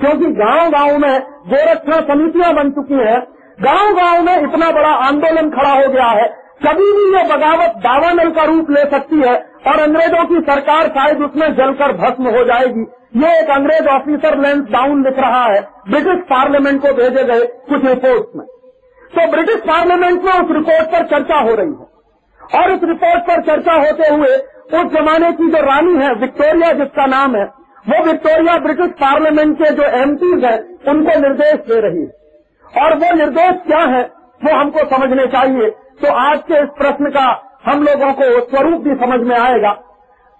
[0.00, 3.20] क्योंकि गाँव गाँव में गोरक्षण समितियाँ बन चुकी हैं।
[3.60, 6.28] गाँव गाँव में इतना बड़ा आंदोलन खड़ा हो गया है
[6.66, 9.34] कभी भी ये बगावत दावानल का रूप ले सकती है
[9.66, 12.80] और अंग्रेज़ों की सरकार शायद उसमें जलकर भस्म हो जाएगी।
[13.16, 17.84] ये एक अंग्रेज़ ऑफिसर लेंस डाउन लिख रहा है। ब्रिटिश पार्लियामेंट को भेजे गए कुछ
[17.84, 18.46] रिपोर्ट में।
[19.14, 21.90] तो ब्रिटिश पार्लियामेंट में उस रिपोर्ट पर चर्चा हो रही है।
[22.60, 24.36] और उस रिपोर्ट पर चर्चा होते हुए
[24.78, 27.44] उस जमाने की जो रानी है, विक्टोरिया जिसका नाम है,
[27.88, 32.20] वो विक्टोरिया ब्रिटिश पार्लियामेंट के जो एमपीज हैं, उनको निर्देश दे रही है।
[32.84, 34.02] और वो निर्देश क्या है,
[34.44, 37.26] वो हमको समझने चाहिए। तो आज के इस प्रश्न का
[37.64, 39.70] हम लोगों को स्वरूप भी समझ में आएगा।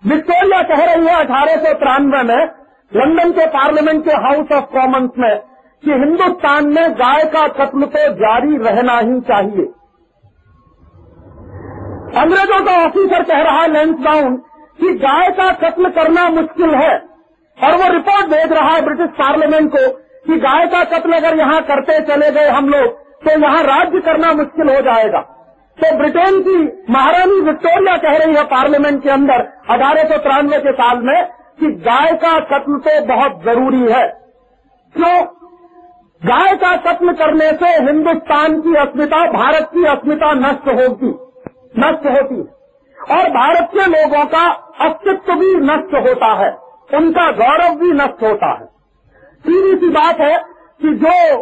[0.03, 2.45] विक्टोरिया कह रही है अठारह सौ तिरानवे में,
[2.93, 5.37] लंदन के पार्लियामेंट के हाउस ऑफ़ कॉमन्स में,
[5.83, 9.67] कि हिंदुस्तान में गाय का कत्ल तो जारी रहना ही चाहिए।
[12.21, 14.37] अंग्रेज़ों का ऑफिसर कह रहा है लेंस डाउन
[14.79, 16.95] कि गाय का कत्ल करना मुश्किल है,
[17.59, 19.89] और वो रिपोर्ट भेज रहा है ब्रिटिश पार्लियामेंट को
[20.25, 24.33] कि गाय का कत्ल अगर यहाँ करते चले गए हम लोग तो यहाँ राज्य करना
[24.35, 25.21] मुश्किल हो जाएगा।
[25.81, 26.57] तो ब्रिटेन की
[26.93, 29.41] महारानी विक्टोरिया कह रही है पार्लियामेंट के अंदर
[29.71, 31.19] अठारह सौ तिरानवे के साल में
[31.61, 34.07] कि गाय का कत्ल तो बहुत ज़रूरी है।
[34.95, 35.17] क्यों?
[36.23, 41.13] गाय का कत्ल करने से हिंदुस्तान की अस्मिता, भारत की अस्मिता नष्ट होगी,
[41.79, 42.41] नष्ट होती
[42.97, 44.47] और भारत के लोगों का
[44.81, 46.51] अस्तित्व भी नष्ट होता है,
[46.95, 48.67] उनका गौरव भी नष्ट होता है।
[49.45, 50.37] सीधी सी बात है
[50.83, 51.39] कि जो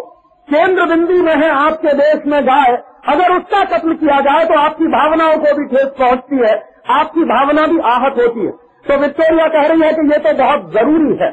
[0.48, 2.76] केंद्र बिंदु में है आपके देश में गाय
[3.08, 6.54] अगर उसका कत्ल किया जाए तो आपकी भावनाओं को भी ठेस पहुँचती है,
[6.92, 8.50] आपकी भावना भी आहत होती है।
[8.86, 11.30] तो विक्टोरिया कह रही है कि ये तो बहुत ज़रूरी है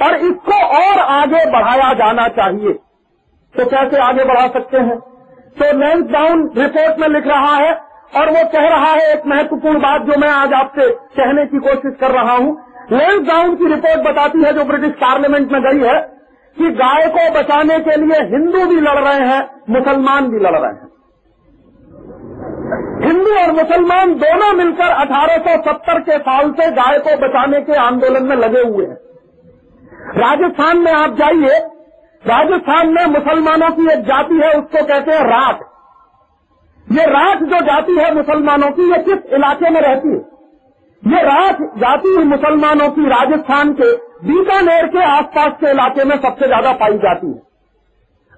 [0.00, 2.72] और इसको और आगे बढ़ाया जाना चाहिए।
[3.54, 4.98] तो कैसे आगे बढ़ा सकते हैं?
[5.56, 7.72] तो लेंस डाउन रिपोर्ट में लिख रहा है
[8.14, 11.96] और वो कह रहा है एक महत्वपूर्ण बात जो मैं आज आपसे कहने की कोशिश
[12.00, 12.56] कर रहा हूँ।
[12.92, 15.98] लेंस डाउन की रिपोर्ट बताती है जो ब्रिटिश पार्लियामेंट में गई है।
[16.58, 20.72] कि गाय को बचाने के लिए हिंदू भी लड़ रहे हैं, मुसलमान भी लड़ रहे
[20.72, 20.92] हैं।
[23.04, 28.36] हिंदू और मुसलमान दोनों मिलकर 1870 के साल से गाय को बचाने के आंदोलन में
[28.36, 28.98] लगे हुए हैं।
[30.16, 31.58] राजस्थान में आप जाइए,
[32.26, 35.60] राजस्थान में मुसलमानों की एक जाति है, उसको कहते हैं राठ
[36.92, 40.32] ये राठ जो जाति है मुसलमानों की, ये किस इलाके में रहती है?
[41.02, 46.72] ये राठ जाति मुसलमानों की राजस्थान के बीकानेर के आसपास के इलाके में सबसे ज़्यादा
[46.80, 47.40] पाई जाती है।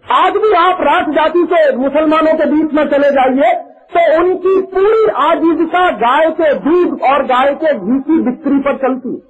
[0.05, 3.53] आज भी आप राज जाति के मुसलमानों के बीच में चले जाइए
[3.93, 9.11] तो उनकी पूरी आजीविका गाय के दूध और गाय के घी की बिक्री पर चलती
[9.11, 9.21] है।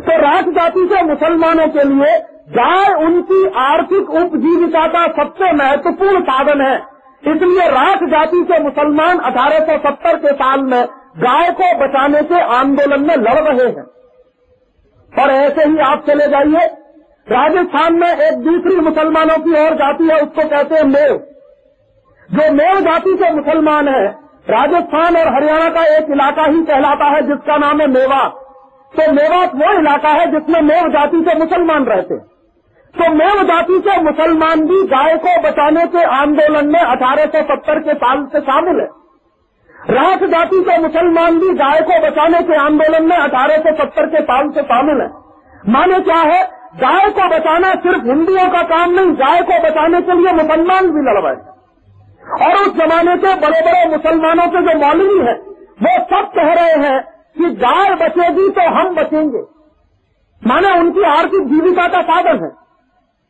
[0.00, 2.18] तो राज जाति के मुसलमानों के लिए
[2.52, 6.76] गाय उनकी आर्थिक उपजीविका का सबसे महत्वपूर्ण साधन है।
[7.24, 10.82] इसलिए राज जाति के मुसलमान 1870 के साल में
[11.18, 13.86] गाय को बचाने के आंदोलन में लड़ रहे हैं।
[15.12, 16.66] और ऐसे ही आप चले जाइए।
[17.26, 21.16] राजस्थान में एक दूसरी मुसलमानों की और जाति है, उसको कहते हैं मेव
[22.28, 24.06] जो मेव जाति के मुसलमान है,
[24.50, 28.44] राजस्थान और हरियाणा का एक इलाका ही कहलाता है, जिसका नाम है मेवात
[28.94, 32.22] तो मेवात वो इलाका है जिसमें मेव जाति के मुसलमान रहते हैं।
[32.94, 38.24] तो मेव जाति के मुसलमान भी गाय को बचाने के आंदोलन में 1870 के साल
[38.26, 38.86] से शामिल है।
[39.78, 44.22] रास जाति के मुसलमान भी गाय को बचाने के आंदोलन में अठारह सौ सत्तर के
[44.22, 45.08] साल से शामिल है।
[45.64, 46.42] माने क्या है?
[46.76, 51.00] गाय को बचाना सिर्फ़ हिंदुओं का काम नहीं, गाय को बचाने के लिए मुसलमान भी
[51.02, 51.36] लड़वाए
[52.40, 55.34] और उस जमाने के बड़े बड़े मुसलमानों के जो मौलवी है,
[55.82, 57.00] वो सब कह रहे हैं
[57.36, 59.42] कि गाय बचेगी तो हम बचेंगे।
[60.42, 62.50] माने उनकी आर्थिक जीविका का साधन है।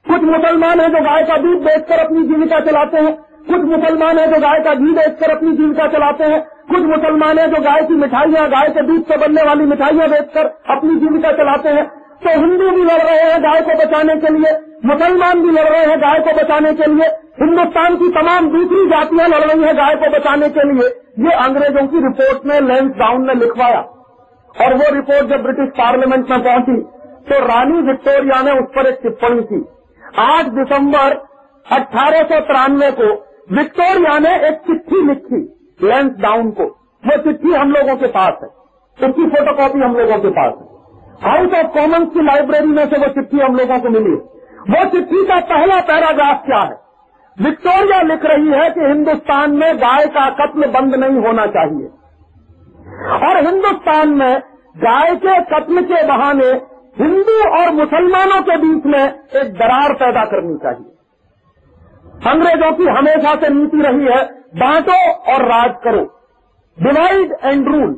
[0.07, 3.17] कुछ मुसलमान हैं जो गाय का दूध बेचकर अपनी जीविका चलाते हैं
[3.49, 7.47] कुछ मुसलमान है जो गाय का घी बेचकर अपनी जीविका चलाते हैं। कुछ मुसलमान है
[7.49, 11.69] जो गाय की मिठाइयाँ, गाय के दूध से बनने वाली मिठाइयाँ बेचकर अपनी जीविका चलाते
[11.71, 11.87] हैं।
[12.23, 14.53] तो हिंदू भी लड़ रहे हैं गाय को बचाने के लिए।
[14.85, 17.09] मुसलमान भी लड़ रहे हैं गाय को बचाने के लिए।
[17.41, 20.89] हिंदुस्तान की तमाम दूसरी जातियाँ लड़ रही हैं गाय को बचाने के लिए।
[21.21, 23.81] ये अंग्रेज़ों की रिपोर्ट में लेंस डाउन ने लिखवाया।
[24.55, 26.77] और वो रिपोर्ट जब ब्रिटिश पार्लियामेंट में पहुँची
[27.29, 29.65] तो रानी विक्टोरिया ने उस पर एक टिप्पणी की।
[30.19, 31.17] आठ दिसंबर
[31.67, 32.23] अठारह
[32.93, 33.09] को
[33.53, 36.65] विक्टोरिया ने एक चिट्ठी लिखी, लेंस डाउन को।
[37.07, 38.49] वो चिट्ठी हम लोगों के पास है।
[39.09, 40.79] उसकी फोटोकॉपी हम लोगों के पास है।
[41.31, 44.17] हाउस ऑफ़ कॉमन्स की लाइब्रेरी में से वो चिट्ठी हम लोगों को मिली
[44.69, 46.81] वो चिट्ठी का पहला पैराग्राफ क्या है?
[47.43, 51.87] विक्टोरिया लिख रही है कि हिंदुस्तान में गाय का कत्ल बंद नहीं होना चाहिए।
[53.29, 54.39] और हिंदुस्तान में
[54.77, 56.47] गाय के कत्ल के बहाने
[57.05, 59.05] हिंदू और मुसलमानों के बीच में
[59.37, 60.98] एक दरार पैदा करनी चाहिए।
[62.23, 64.23] अंग्रेज़ों की हमेशा से नीति रही है,
[64.57, 64.95] बांटो
[65.33, 66.05] और राज करो।
[66.79, 67.93] डिवाइड एंड रूल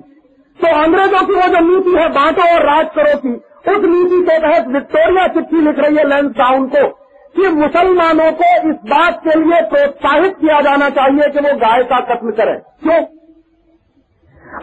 [0.60, 3.32] तो अंग्रेज़ों की वो जो नीति है, बांटो और राज करो की,
[3.68, 6.86] उस नीति के तहत विक्टोरिया चिट्ठी लिख रही है लैंड डाउन को
[7.34, 12.00] कि मुसलमानों को इस बात के लिए प्रोत्साहित किया जाना चाहिए कि वो गाय का
[12.04, 13.00] कत्ल करें। क्यों?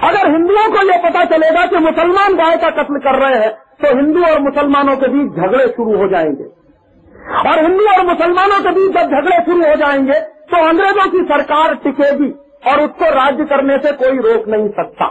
[0.03, 3.95] अगर हिंदुओं को यह पता चलेगा कि मुसलमान गाय का कत्ल कर रहे हैं तो
[3.95, 6.45] हिंदू और मुसलमानों के बीच झगड़े शुरू हो जाएँगे।
[7.27, 10.19] और हिंदू और मुसलमानों के बीच जब झगड़े शुरू हो जाएँगे
[10.51, 12.29] तो अंग्रेज़ों की सरकार टिकेगी
[12.67, 15.07] और उसको राज्य करने से कोई रोक नहीं सकता।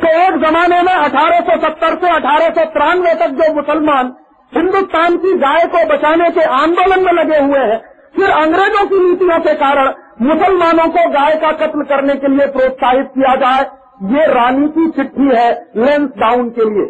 [0.00, 4.14] तो एक जमाने में 1870 से अठारह सौ तिरानवे तक जो मुसलमान
[4.52, 7.78] हिंदुस्तान की गाय को बचाने के आंदोलन में लगे हुए हैं,
[8.16, 13.06] फिर अंग्रेज़ों की नीतियों के कारण मुसलमानों को गाय का कत्ल करने के लिए प्रोत्साहित
[13.06, 13.64] किया जाए,
[14.12, 16.86] ये रानी की चिट्ठी है लेंस डाउन के लिए,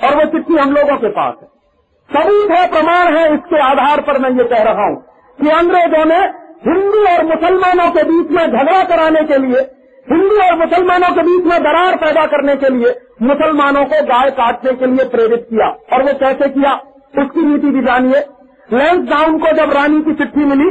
[0.00, 1.57] और वो चिट्ठी हम लोगों के पास है।
[2.10, 4.96] सबूत है, प्रमाण है, इसके आधार पर मैं ये कह रहा हूँ
[5.38, 6.20] कि अंग्रेज़ों ने
[6.64, 9.60] हिंदू और मुसलमानों के बीच में झगड़ा कराने के लिए,
[10.06, 14.72] हिंदू और मुसलमानों के बीच में दरार पैदा करने के लिए मुसलमानों को गाय काटने
[14.72, 16.72] के लिए प्रेरित किया। और वो कैसे किया?
[17.14, 18.20] उसकी नीति भी जानिए।
[18.68, 20.70] लेंस डाउन को जब रानी की चिट्ठी मिली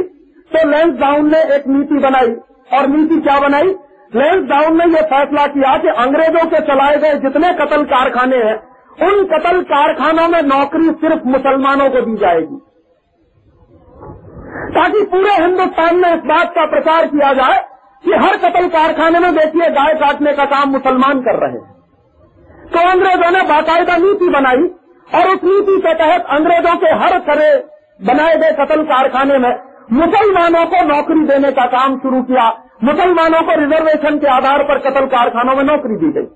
[0.50, 2.34] तो लेंस डाउन ने एक नीति बनाई।
[2.72, 3.74] और नीति क्या बनाई?
[4.12, 8.56] लेंस डाउन ने यह फैसला किया कि अंग्रेज़ों के चलाए गए जितने कतल कारखाने हैं
[9.02, 12.56] उन कतल कारखानों में नौकरी सिर्फ़ मुसलमानों को दी जाएगी।
[14.74, 17.58] ताकि पूरे हिंदुस्तान में इस बात का प्रचार किया जाए
[18.04, 21.76] कि हर कतल कारखाने में देखिए, गाय काटने का काम मुसलमान कर रहे हैं।
[22.66, 24.66] तो अंग्रेज़ों ने बाकायदा नीति बनाई
[25.08, 27.56] और उस नीति के तहत अंग्रेज़ों के हर तरह
[28.06, 29.52] बनाए गए कतल कारखाने में
[29.92, 32.48] मुसलमानों को नौकरी देने का काम शुरू किया।
[32.84, 36.26] मुसलमानों को रिजर्वेशन के आधार पर कतल कारखानों में नौकरी दी गई।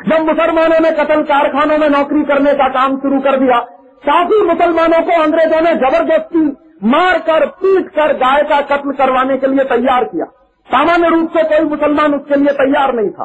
[0.00, 3.58] जब मुसलमानों ने कतल कारखानों में नौकरी करने का काम शुरू कर दिया
[4.02, 6.44] काफ़ी मुसलमानों को अंग्रेज़ों ने ज़बरदस्ती
[6.86, 10.26] मार कर पीट कर गाय का कत्ल करवाने के लिए तैयार किया।
[10.68, 13.24] सामान्य रूप से कोई मुसलमान उसके लिए तैयार नहीं था।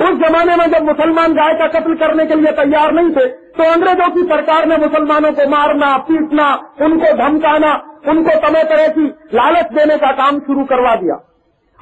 [0.00, 3.68] उस जमाने में जब मुसलमान गाय का कत्ल करने के लिए तैयार नहीं थे तो
[3.72, 6.48] अंग्रेज़ों की सरकार ने मुसलमानों को मारना, पीटना,
[6.82, 7.72] उनको धमकाना,
[8.08, 11.20] उनको समय तरह की लालच देने का काम शुरू करवा दिया।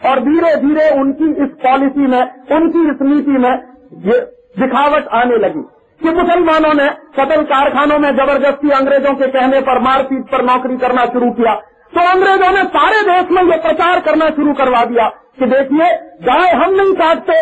[0.01, 3.55] और धीरे धीरे उनकी इस पॉलिसी में, उनकी इस नीति में
[3.93, 4.21] ये
[4.59, 5.63] दिखावट आने लगी।
[6.01, 11.05] कि मुसलमानों ने कतल कारखानों में ज़बरदस्ती अंग्रेज़ों के कहने पर मारपीट पर नौकरी करना
[11.05, 11.55] शुरू किया।
[11.93, 15.89] तो अंग्रेज़ों ने सारे देश में ये प्रचार करना शुरू करवा दिया कि देखिए
[16.23, 17.41] गाय हम नहीं काटते,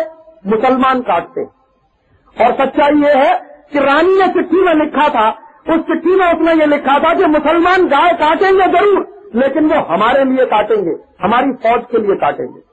[0.49, 1.43] मुसलमान काटते।
[2.37, 3.33] और सच्चाई ये है
[3.73, 5.29] कि रानी ने चिट्ठी में लिखा था,
[5.69, 10.23] उस चिट्ठी में उसने ये लिखा था कि मुसलमान गाय काटेंगे ज़रूर, लेकिन वो हमारे
[10.23, 12.64] लिए काटेंगे, हमारी फौज के लिए काटेंगे।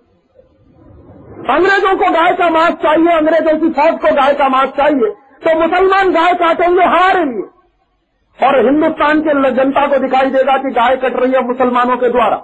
[1.51, 5.11] अंग्रेज़ों को गाय का मांस चाहिए, अंग्रेज़ों की फौज को गाय का मांस चाहिए
[5.45, 10.97] तो मुसलमान गाय काटेंगे हमारे लिए और हिंदुस्तान के जनता को दिखाई देगा कि गाय
[10.97, 12.37] कट रही है मुसलमानों के द्वारा।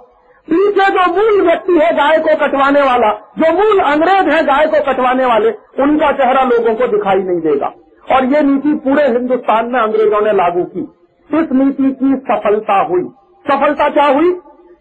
[0.49, 4.93] पीछे जो मूल व्यक्ति है गाय को कटवाने वाला, जो मूल अंग्रेज़ है गाय को
[4.93, 5.51] कटवाने वाले,
[5.83, 7.73] उनका चेहरा लोगों को दिखाई नहीं देगा।
[8.13, 10.81] और ये नीति पूरे हिंदुस्तान में अंग्रेज़ों ने लागू की।
[11.39, 13.03] इस नीति की सफलता हुई।
[13.51, 14.33] सफलता क्या हुई?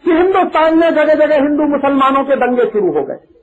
[0.06, 3.37] कि हिंदुस्तान में जगह जगह हिंदू मुसलमानों के दंगे शुरू हो गए।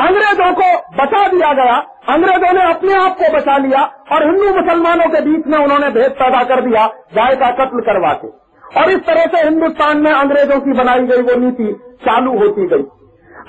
[0.00, 1.74] अंग्रेज़ों को बचा दिया गया।
[2.10, 6.12] अंग्रेज़ों ने अपने आप को बचा लिया और हिंदू मुसलमानों के बीच में उन्होंने भेद
[6.20, 8.28] पैदा कर दिया गाय का कत्ल करवा के
[8.74, 11.72] और इस तरह से हिंदुस्तान में अंग्रेज़ों की बनाई गई वो नीति
[12.04, 12.84] चालू होती गई।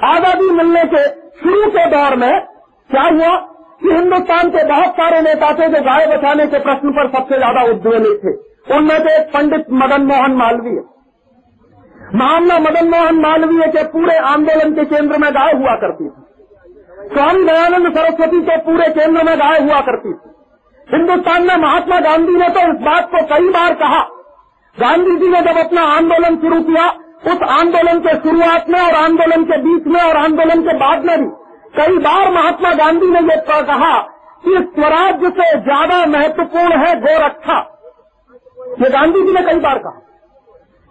[0.06, 1.04] आज़ादी मिलने के
[1.40, 2.34] शुरू के दौर में
[2.90, 3.36] क्या हुआ
[3.82, 7.64] कि हिंदुस्तान के बहुत सारे नेता थे जो गाय बचाने के प्रश्न पर सबसे ज़्यादा
[7.72, 8.34] उद्वेलित थे।
[8.76, 10.84] उनमें से एक पंडित मदन मोहन मालवीय।
[12.16, 16.23] महामना मदन मोहन मालवीय के पूरे आंदोलन के केंद्र में गाय हुआ करती थी।
[17.14, 20.30] स्वामी दयानंद सरस्वती के पूरे केंद्र में गाय हुआ करती थी।
[20.88, 24.02] हिंदुस्तान में महात्मा गांधी ने तो इस बात को कई बार कहा।
[24.78, 26.88] गांधी जी ने जब अपना आंदोलन शुरू किया,
[27.26, 31.18] उस आंदोलन के शुरुआत में और आंदोलन के बीच में और आंदोलन के बाद में
[31.20, 31.30] भी
[31.76, 33.94] कई बार महात्मा गांधी ने ये कहा
[34.44, 37.60] कि स्वराज्य से ज़्यादा महत्वपूर्ण है गोरक्षा
[38.82, 40.00] ये गांधी जी ने कई बार कहा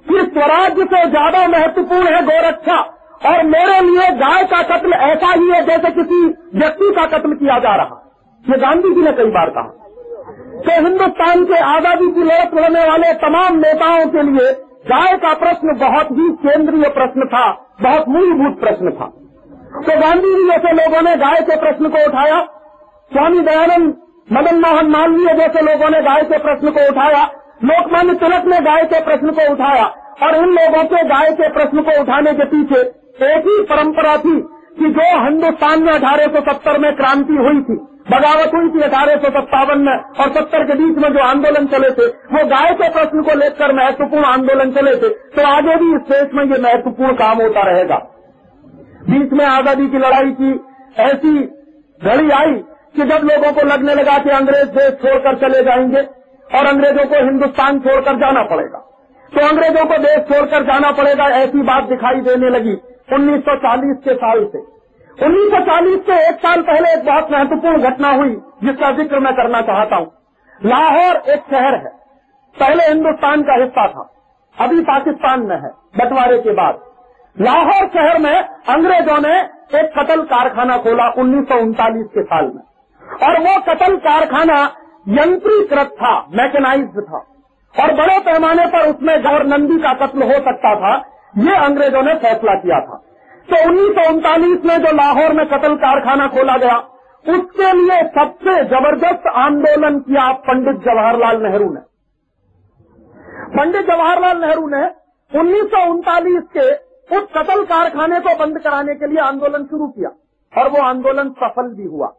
[0.06, 2.78] कि स्वराज्य से ज़्यादा महत्वपूर्ण है गोरक्षा
[3.22, 6.24] और मेरे लिए गाय का कत्ल ऐसा ही है जैसे किसी
[6.56, 7.98] व्यक्ति का कत्ल किया जा रहा।
[8.44, 9.78] ये गांधी जी ने कई बार कहा।
[10.64, 14.52] तो हिंदुस्तान के आज़ादी की लड़त लड़ने वाले तमाम नेताओं के लिए
[14.86, 17.44] गाय का प्रश्न बहुत ही केंद्रीय प्रश्न था,
[17.82, 19.06] बहुत मूलभूत प्रश्न था।
[19.78, 22.40] तो गांधी जी जैसे लोगों ने गाय के प्रश्न को उठाया,
[23.10, 23.94] स्वामी दयानंद
[24.28, 27.22] मदन मोहन मालवीय जैसे लोगों ने गाय के प्रश्न को उठाया,
[27.64, 29.84] लोकमान्य तिलक ने गाय के प्रश्न को उठाया,
[30.22, 32.82] और इन लोगों के गाय के प्रश्न को उठाने के पीछे
[33.16, 34.40] ही परंपरा थी
[34.78, 37.74] कि जो हिंदुस्तान में अठारह में क्रांति हुई थी,
[38.08, 41.90] बगावत हुई थी अठारह सौ सत्तावन में, और सत्तर के बीच में जो आंदोलन चले
[41.90, 46.02] थे, वो गाय के प्रश्न को लेकर महत्वपूर्ण आंदोलन चले थे तो आगे भी इस
[46.08, 47.96] देश में ये महत्वपूर्ण काम होता रहेगा।
[49.04, 50.52] बीच में आज़ादी की लड़ाई की
[51.02, 51.34] ऐसी
[52.00, 52.54] घड़ी आई
[52.94, 56.00] कि जब लोगों को लगने लगा कि अंग्रेज़ देश छोड़कर चले जाएँगे,
[56.50, 58.78] और अंग्रेज़ों को हिंदुस्तान छोड़कर जाना पड़ेगा
[59.32, 62.74] तो अंग्रेज़ों को देश छोड़कर जाना पड़ेगा, ऐसी बात दिखाई देने लगी।
[63.12, 64.58] 1940 के साल से।
[65.18, 69.96] 1940 से एक साल पहले एक बहुत महत्वपूर्ण घटना हुई, जिसका ज़िक्र मैं करना चाहता
[69.96, 70.12] हूँ।
[70.64, 71.92] लाहौर एक शहर है।
[72.56, 74.08] पहले हिंदुस्तान का हिस्सा था।
[74.58, 76.80] अभी पाकिस्तान में है, बंटवारे के बाद।
[77.40, 79.40] लाहौर शहर में अंग्रेज़ों ने
[79.78, 82.62] एक कतल कारखाना खोला उन्नीस सौ उनतालीस के साल में।
[83.22, 84.62] और वो कतल कारखाना
[85.08, 87.18] यंत्रीकृत था मैकेनाइज्ड था।
[87.74, 90.96] और बड़े पैमाने पर उसमें गौर नंदी का कत्ल हो सकता था
[91.34, 92.96] ये अंग्रेज़ों ने फैसला किया था।
[93.48, 96.76] तो उन्नीस सौ उनतालीस में जो लाहौर में कतल कारखाना खोला गया,
[97.26, 101.80] उसके लिए सबसे ज़बरदस्त आंदोलन किया पंडित जवाहरलाल नेहरू ने।
[103.56, 104.82] पंडित जवाहरलाल नेहरू ने
[105.32, 106.70] उन्नीस सौ उनतालीस के
[107.10, 110.10] उस कतल कारखाने को बंद कराने के लिए आंदोलन शुरू किया,
[110.52, 112.12] और वो आंदोलन सफल भी हुआ।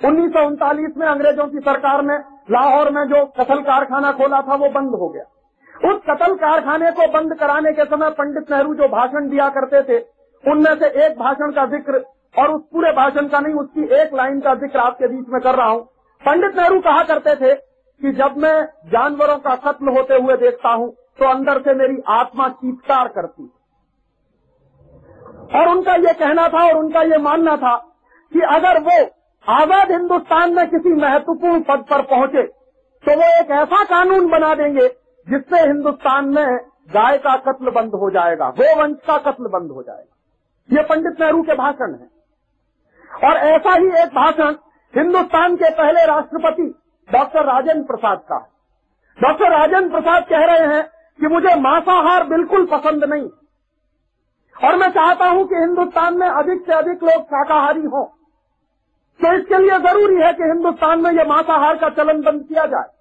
[0.00, 2.18] उन्नीस सौ उनतालीस में अंग्रेज़ों की सरकार ने
[2.50, 5.24] लाहौर में जो कतल कारखाना खोला था, वो बंद हो गया।
[5.82, 9.98] उस कतल कारखाने को बंद कराने के समय पंडित नेहरू जो भाषण दिया करते थे,
[10.44, 14.40] उनमें से एक भाषण का ज़िक्र और उस पूरे भाषण का नहीं, उसकी एक लाइन
[14.40, 15.82] का ज़िक्र आपके बीच में कर रहा हूँ।
[16.24, 18.54] पंडित नेहरू कहा करते थे कि जब मैं
[18.92, 23.50] जानवरों का कत्ल होते हुए देखता हूँ तो अंदर से मेरी आत्मा चीतकार करती
[25.54, 27.76] और उनका ये कहना था और उनका ये मानना था
[28.32, 28.98] कि अगर वो
[29.46, 32.42] आज़ाद हिंदुस्तान में किसी महत्वपूर्ण पद पर पहुँचे
[33.04, 34.86] तो वो एक ऐसा कानून बना देंगे
[35.30, 36.56] जिससे हिंदुस्तान में
[36.94, 40.12] गाय का कत्ल बंद हो जाएगा, गोवंश का कत्ल बंद हो जाएगा।
[40.76, 42.16] ये पंडित नेहरू के भाषण है।
[43.24, 44.54] और ऐसा ही एक भाषण
[44.96, 46.74] हिंदुस्तान के पहले राष्ट्रपति
[47.12, 48.56] डॉक्टर राजेंद्र प्रसाद का है।
[49.22, 50.82] डॉक्टर राजेंद्र प्रसाद कह रहे हैं
[51.20, 53.28] कि मुझे मांसाहार बिल्कुल पसंद नहीं।
[54.64, 58.04] और मैं चाहता हूँ कि हिंदुस्तान में अधिक से अधिक लोग शाकाहारी हों।
[59.22, 62.95] तो इसके लिए ज़रूरी है कि हिंदुस्तान में यह मांसाहार का चलन बंद किया जाए।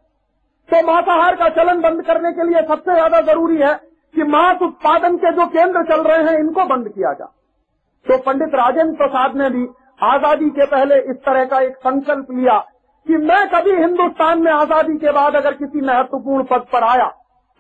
[0.70, 3.74] तो मांसाहार का चलन बंद करने के लिए सबसे ज़्यादा ज़रूरी है
[4.16, 7.34] कि मांस उत्पादन के जो केंद्र चल रहे हैं, इनको बंद किया जाए।
[8.06, 9.68] तो पंडित राजेंद्र प्रसाद ने भी
[10.04, 12.58] आज़ादी के पहले इस तरह का एक संकल्प लिया
[13.08, 17.08] कि मैं कभी हिंदुस्तान में आज़ादी के बाद अगर किसी महत्वपूर्ण पद पर आया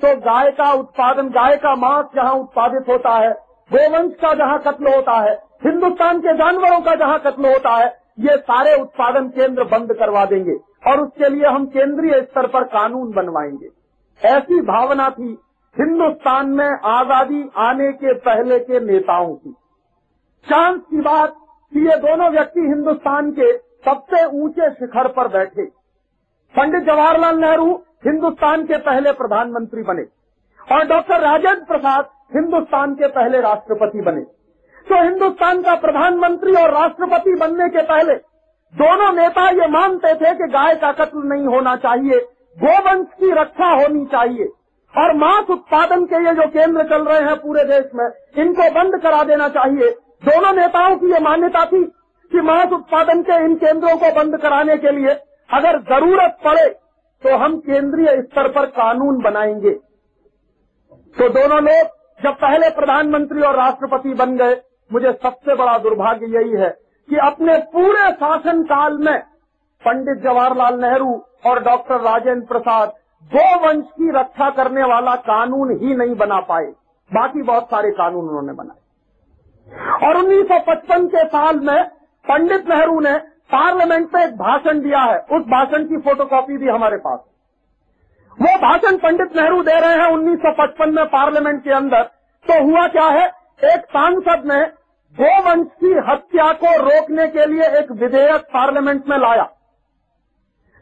[0.01, 3.31] तो गाय का उत्पादन, गाय का मांस जहाँ उत्पादित होता है,
[3.71, 5.33] गोवंश का जहाँ कत्ल होता है,
[5.65, 7.87] हिंदुस्तान के जानवरों का जहाँ कत्ल होता है
[8.17, 10.53] ये सारे उत्पादन केंद्र बंद करवा देंगे
[10.87, 13.69] और उसके लिए हम केंद्रीय स्तर पर कानून बनवाएँगे।
[14.21, 15.37] ऐसी भावना थी
[15.75, 19.51] हिंदुस्तान में आज़ादी आने के पहले के नेताओं की।
[20.47, 21.35] चांस की बात
[21.73, 23.51] कि ये दोनों व्यक्ति हिंदुस्तान के
[23.85, 25.65] सबसे ऊँचे शिखर पर बैठे।
[26.55, 27.73] पंडित जवाहरलाल नेहरू
[28.05, 30.05] हिंदुस्तान के पहले प्रधानमंत्री बने
[30.67, 34.21] और डॉक्टर राजेंद्र प्रसाद हिंदुस्तान के पहले राष्ट्रपति बने।
[34.87, 38.13] तो हिंदुस्तान का प्रधानमंत्री और राष्ट्रपति बनने के पहले
[38.73, 42.19] दोनों नेता ये मानते थे कि गाय का कत्ल नहीं होना चाहिए,
[42.57, 44.45] गोवंश की रक्षा होनी चाहिए।
[44.93, 48.05] और मांस उत्पादन के ये जो केंद्र चल रहे हैं पूरे देश में,
[48.37, 49.89] इनको बंद करा देना चाहिए।
[50.23, 51.83] दोनों नेताओं की ये मान्यता थी
[52.31, 55.15] कि मांस उत्पादन के इन केंद्रों को बंद कराने के लिए
[55.49, 56.67] अगर ज़रूरत पड़े
[57.23, 59.71] तो हम केंद्रीय स्तर पर कानून बनाएँगे।
[61.15, 64.55] तो दोनों लोग जब पहले प्रधानमंत्री और राष्ट्रपति बन गए
[64.93, 66.69] मुझे सबसे बड़ा दुर्भाग्य यही है
[67.09, 69.19] कि अपने पूरे शासन काल में
[69.85, 72.93] पंडित जवाहरलाल नेहरू और डॉक्टर राजेंद्र प्रसाद
[73.23, 76.65] गोवंश की रक्षा करने वाला कानून ही नहीं बना पाए।
[77.13, 78.77] बाकी बहुत सारे कानून उन्होंने बनाए।
[80.07, 81.83] और 1955 के साल में
[82.29, 83.17] पंडित नेहरू ने
[83.51, 87.19] पार्लियामेंट में एक भाषण दिया है। उस भाषण की फोटोकॉपी भी हमारे पास
[88.41, 92.03] वो भाषण पंडित नेहरू दे रहे हैं 1955 में पार्लियामेंट के अंदर।
[92.49, 93.45] तो हुआ क्या है?
[93.63, 94.65] एक सांसद ने
[95.15, 99.43] गोवंश की हत्या को रोकने के लिए एक विधेयक पार्लियामेंट में लाया।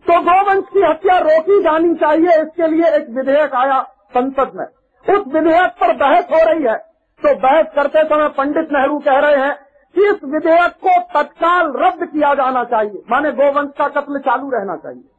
[0.06, 3.82] तो गोवंश की हत्या रोकी जानी चाहिए, इसके लिए एक विधेयक आया
[4.14, 4.66] संसद में।
[5.06, 6.76] उस विधेयक पर बहस हो रही है।
[7.22, 9.54] तो बहस करते समय पंडित नेहरू कह रहे हैं
[9.96, 14.76] कि इस विधेयक को तत्काल रद्द किया जाना चाहिए। माने गोवंश का कत्ल चालू रहना
[14.78, 15.10] चाहिए।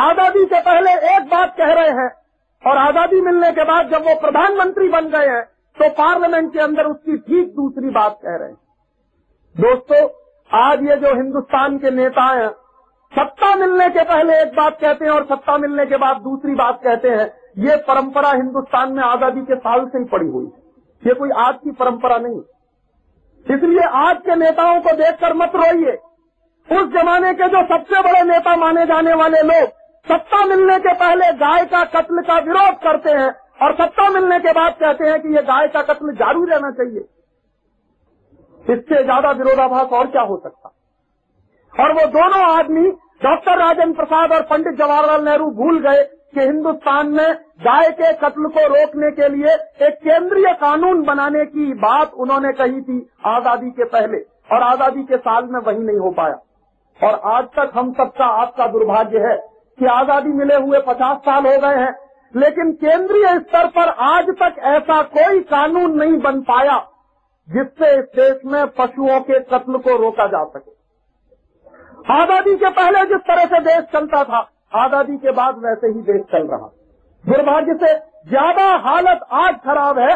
[0.00, 2.10] आज़ादी से पहले एक बात कह रहे हैं
[2.64, 5.44] और आज़ादी मिलने के बाद जब वो प्रधानमंत्री बन गए हैं
[5.76, 8.56] तो पार्लियामेंट के अंदर उसकी ठीक दूसरी बात कह रहे हैं।
[9.56, 10.08] दोस्तों,
[10.50, 12.48] आज ये जो हिंदुस्तान के नेता हैं,
[13.12, 16.80] सत्ता मिलने के पहले एक बात कहते हैं और सत्ता मिलने के बाद दूसरी बात
[16.84, 17.26] कहते हैं,
[17.58, 21.54] ये परंपरा हिंदुस्तान में आज़ादी के साल से ही पड़ी हुई है। ये कोई आज
[21.54, 22.40] की परंपरा नहीं।
[23.46, 25.98] इसलिए आज के नेताओं को देखकर मत रोइए।
[26.68, 29.68] उस जमाने के जो सबसे बड़े नेता माने जाने वाले लोग,
[30.06, 34.52] सत्ता मिलने के पहले गाय का कत्ल का विरोध करते हैं और सत्ता मिलने के
[34.52, 37.04] बाद कहते हैं कि ये गाय का कत्ल जारी रहना चाहिए।
[38.66, 40.72] इससे ज़्यादा विरोधाभास और क्या हो सकता?
[41.74, 42.88] और वो दोनों आदमी,
[43.22, 46.02] डॉक्टर राजेंद्र प्रसाद और पंडित जवाहरलाल नेहरू भूल गए
[46.34, 47.32] कि हिंदुस्तान में
[47.62, 49.54] गाय के कत्ल को रोकने के लिए
[49.86, 52.98] एक केंद्रीय कानून बनाने की बात उन्होंने कही थी
[53.28, 54.18] आज़ादी के पहले,
[54.52, 56.38] और आज़ादी के साल में वही नहीं हो पाया।
[57.00, 59.36] और आज तक हम सबका आपका दुर्भाग्य है
[59.78, 61.92] कि आज़ादी मिले हुए पचास साल हो गए हैं
[62.34, 66.78] लेकिन केंद्रीय स्तर पर आज तक ऐसा कोई कानून नहीं बन पाया
[67.48, 70.70] जिससे इस देश में पशुओं के कत्ल को रोका जा सके।
[72.12, 74.40] आज़ादी के पहले जिस तरह से देश चलता था,
[74.74, 76.70] आज़ादी के बाद वैसे ही देश चल रहा।
[77.24, 77.94] दुर्भाग्य से
[78.28, 80.12] ज़्यादा हालत आज खराब है।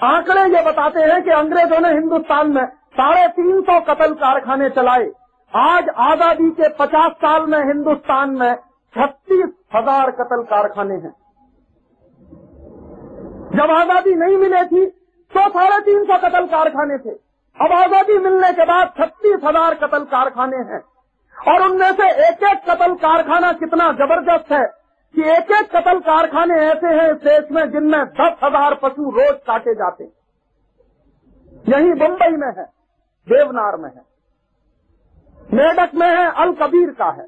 [0.00, 2.64] आंकड़े ये बताते हैं कि अंग्रेज़ों ने हिंदुस्तान में
[2.98, 5.10] साढ़े तीन सौ कतल कारखाने चलाए।
[5.52, 8.54] आज आज़ादी के पचास साल में हिंदुस्तान में
[8.94, 11.14] छत्तीस हज़ार कतल कारखाने हैं।
[13.54, 14.86] जब आज़ादी नहीं मिले थी
[15.32, 17.10] तो साढ़े तीन सौ कतल कारखाने थे।
[17.56, 20.80] अब आज़ादी मिलने के बाद छत्तीस हज़ार कतल कारखाने हैं।
[21.36, 24.64] और उनमें से एक एक कतल कारखाना कितना ज़बरदस्त है
[25.14, 29.34] कि एक एक कतल कारखाने ऐसे हैं इस देश में जिनमें दस हज़ार पशु रोज
[29.46, 30.04] काटे जाते
[31.64, 32.64] यही मुंबई में है,
[33.26, 34.02] देवनार में है
[35.48, 37.26] मेडक में है, अल कबीर का है,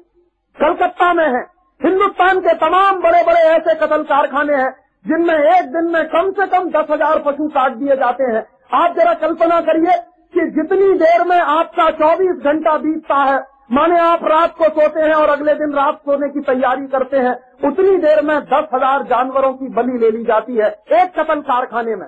[0.57, 1.41] कलकत्ता में है।
[1.81, 4.69] हिंदुस्तान के तमाम बड़े बड़े ऐसे कतल कारखाने हैं
[5.07, 8.45] जिनमें एक दिन में कम से कम दस हज़ार पशु काट दिए जाते हैं।
[8.75, 9.97] आप जरा कल्पना करिए
[10.33, 13.37] कि जितनी देर में आपका चौबीस घंटा बीतता है।
[13.71, 17.33] माने आप रात को सोते हैं और अगले दिन रात सोने की तैयारी करते हैं।
[17.67, 21.95] उतनी देर में दस हज़ार जानवरों की बलि ले ली जाती है एक कतल कारखाने
[21.95, 22.07] में।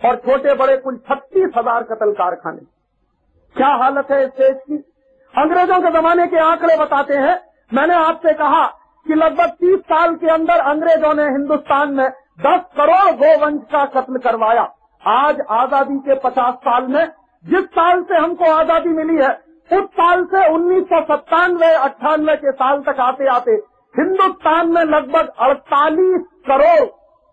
[0.00, 2.64] और छोटे बड़े कुल छत्तीस हज़ार कतल कारखाने।
[3.56, 4.76] क्या हालत है इस देश की?
[5.34, 7.38] अंग्रेज़ों के जमाने के आंकड़े बताते हैं।
[7.70, 8.64] मैंने आपसे कहा
[9.06, 12.08] कि लगभग तीस साल के अंदर अंग्रेज़ों ने हिंदुस्तान में
[12.40, 14.62] दस करोड़ गोवंश का कत्ल करवाया।
[15.02, 17.06] आज आज़ादी के पचास साल में
[17.44, 19.30] जिस साल से हमको आज़ादी मिली है,
[19.70, 23.52] उस साल से उन्नीस सौ सत्तानवे, अट्ठानवे के साल तक आते आते
[23.94, 26.84] हिंदुस्तान में लगभग 48 करोड़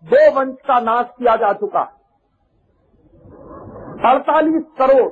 [0.04, 1.82] गोवंश का नाश किया जा चुका।
[4.06, 5.10] 48 करोड़।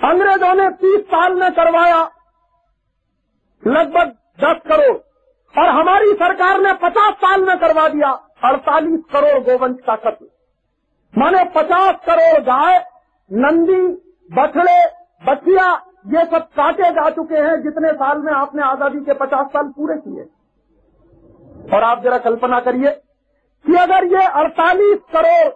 [0.00, 2.02] अंग्रेज़ों ने 30 साल में करवाया,
[3.62, 4.96] लगभग 10 करोड़।
[5.56, 8.10] और हमारी सरकार ने 50 साल में करवा दिया
[8.44, 10.26] 48 करोड़ गोवंश का कत्ल।
[11.14, 12.78] माने 50 करोड़ गाय,
[13.30, 13.82] नंदी,
[14.30, 14.78] बछड़े,
[15.22, 15.72] बछिया,
[16.06, 19.96] ये सब काटे जा चुके हैं जितने साल में आपने आज़ादी के पचास साल पूरे
[19.98, 20.24] किए।
[21.74, 22.90] और आप जरा कल्पना करिए
[23.64, 25.48] कि अगर ये 48 करोड़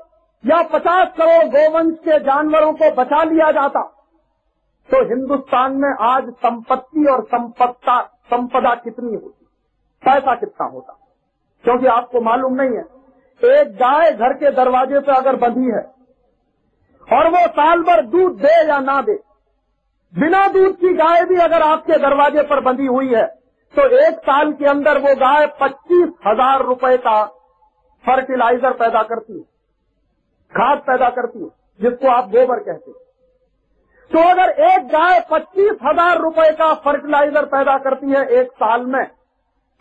[0.44, 3.82] या 50 करोड़ गोवंश के जानवरों को बचा लिया जाता
[4.88, 9.39] तो हिंदुस्तान में आज संपत्ति और संपत्ता, संपदा कितनी होती?
[10.03, 10.96] पैसा कितना होता?
[11.64, 12.84] क्योंकि आपको मालूम नहीं है।
[13.40, 15.82] एक गाय घर के दरवाजे पे अगर बंधी है
[17.09, 19.18] और वो साल भर दूध दे या ना दे,
[20.14, 23.26] बिना दूध की गाय भी अगर आपके दरवाजे पर बंधी हुई है
[23.74, 27.24] तो एक साल के अंदर वो गाय पच्चीस हज़ार रुपये का
[28.05, 29.42] फर्टिलाइज़र पैदा करती है,
[30.53, 31.48] खाद पैदा करती है,
[31.80, 32.98] जिसको आप गोबर कहते हैं।
[34.11, 39.05] तो अगर एक गाय पच्चीस हज़ार रुपये का फर्टिलाइज़र पैदा करती है एक साल में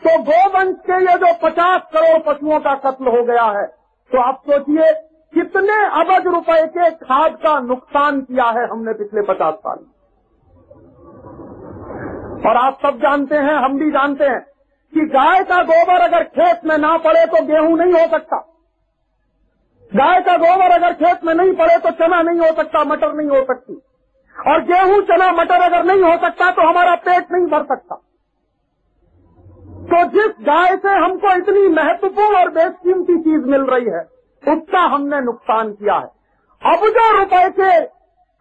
[0.01, 3.65] तो गोवंश के ये जो पचास करोड़ पशुओं का कत्ल हो गया है
[4.11, 4.91] तो आप सोचिए,
[5.33, 9.79] कितने अबज रुपए के खाद का नुकसान किया है हमने पिछले पचास साल
[12.41, 14.39] और आप सब जानते हैं, हम भी जानते हैं,
[14.93, 18.37] कि गाय का गोबर अगर खेत में ना पड़े तो गेहूँ नहीं हो सकता।
[19.91, 23.29] गाय का गोबर अगर खेत में नहीं पड़े तो चना नहीं हो सकता, मटर नहीं
[23.29, 23.81] हो सकती।
[24.35, 27.95] और गेहूँ, चना, मटर अगर नहीं हो सकता तो हमारा पेट नहीं भर सकता।
[29.89, 34.01] तो जिस गाय से हमको इतनी महत्वपूर्ण और बेशकीमती चीज़ मिल रही है,
[34.43, 37.79] उसका हमने नुकसान किया है। अब जो रुपए के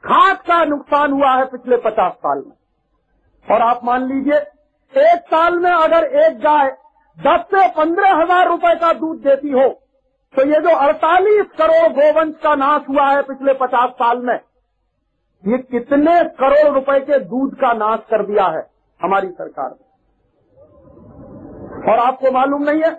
[0.05, 2.55] खाद का नुकसान हुआ है पिछले पचास साल में,
[3.46, 4.38] और आप मान लीजिए,
[4.94, 6.70] एक साल में अगर एक गाय
[7.18, 9.68] दस से पंद्रह हज़ार रुपये का दूध देती हो
[10.34, 14.38] तो ये जो अड़तालीस करोड़ गोवंश का नाश हुआ है पिछले पचास साल में,
[15.44, 18.66] ये कितने करोड़ रुपए के दूध का नाश कर दिया है
[19.01, 19.88] हमारी सरकार ने।
[21.83, 22.91] और आपको मालूम नहीं है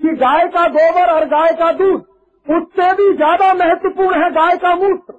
[0.00, 2.04] कि गाय का गोबर और गाय का दूध
[2.46, 5.14] उससे भी ज़्यादा महत्वपूर्ण है गाय का मूत्र।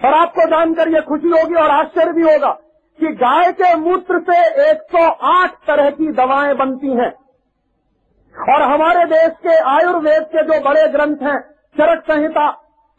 [0.00, 2.50] और आपको जानकर ये खुशी होगी और आश्चर्य भी होगा
[2.98, 4.38] कि गाय के मूत्र से
[4.70, 7.12] 108 तरह की दवाएँ बनती हैं।
[8.36, 11.38] और हमारे देश के आयुर्वेद के जो बड़े ग्रंथ हैं,
[11.76, 12.50] चरक संहिता,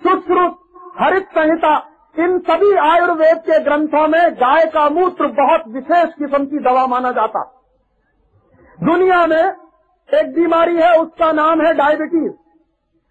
[0.02, 0.60] सुश्रुत,
[1.00, 1.76] हरित संहिता,
[2.16, 7.12] इन सभी आयुर्वेद के ग्रंथों में गाय का मूत्र बहुत विशेष किस्म की दवा माना
[7.12, 7.42] जाता।
[8.78, 9.44] दुनिया में
[10.10, 12.32] एक बीमारी है, उसका नाम है डायबिटीज़।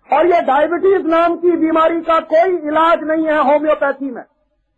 [0.08, 4.22] और ये डायबिटीज़ नाम की बीमारी का कोई इलाज नहीं है होम्योपैथी में।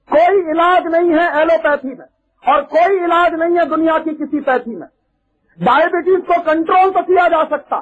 [0.09, 2.07] कोई इलाज नहीं है एलोपैथी में।
[2.45, 4.87] और कोई इलाज नहीं है दुनिया की किसी पैथी में।
[5.59, 7.79] डायबिटीज़ को कंट्रोल तो किया जा सकता,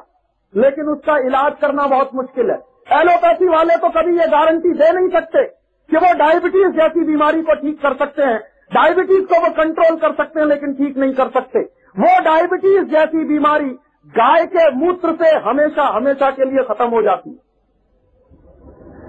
[0.54, 2.56] लेकिन उसका इलाज करना बहुत मुश्किल है।
[2.92, 5.44] एलोपैथी वाले तो कभी ये गारंटी दे नहीं सकते
[5.90, 8.40] कि वो डायबिटीज़ जैसी बीमारी को ठीक कर सकते हैं।
[8.72, 13.24] डायबिटीज़ को वो कंट्रोल कर सकते हैं, लेकिन ठीक नहीं कर सकते। वो डायबिटीज़ जैसी
[13.28, 13.70] बीमारी
[14.14, 17.36] गाय के मूत्र से हमेशा हमेशा के लिए खत्म हो जाती है।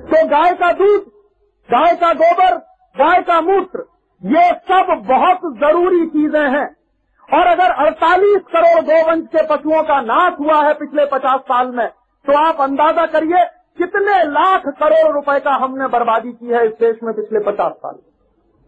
[0.06, 1.02] तो गाय का दूध,
[1.70, 2.58] गाय का गोबर,
[2.96, 3.84] गाय का मूत्र,
[4.22, 6.68] ये सब बहुत ज़रूरी चीज़ें हैं।
[7.30, 11.88] और अगर 48 करोड़ गोवंश के पशुओं का नाश हुआ है पिछले 50 साल में
[12.26, 13.44] तो आप अंदाज़ा करिए
[13.78, 17.96] कितने लाख करोड़ रुपए का हमने बर्बादी की है इस देश में पिछले 50 साल
[17.96, 18.13] में।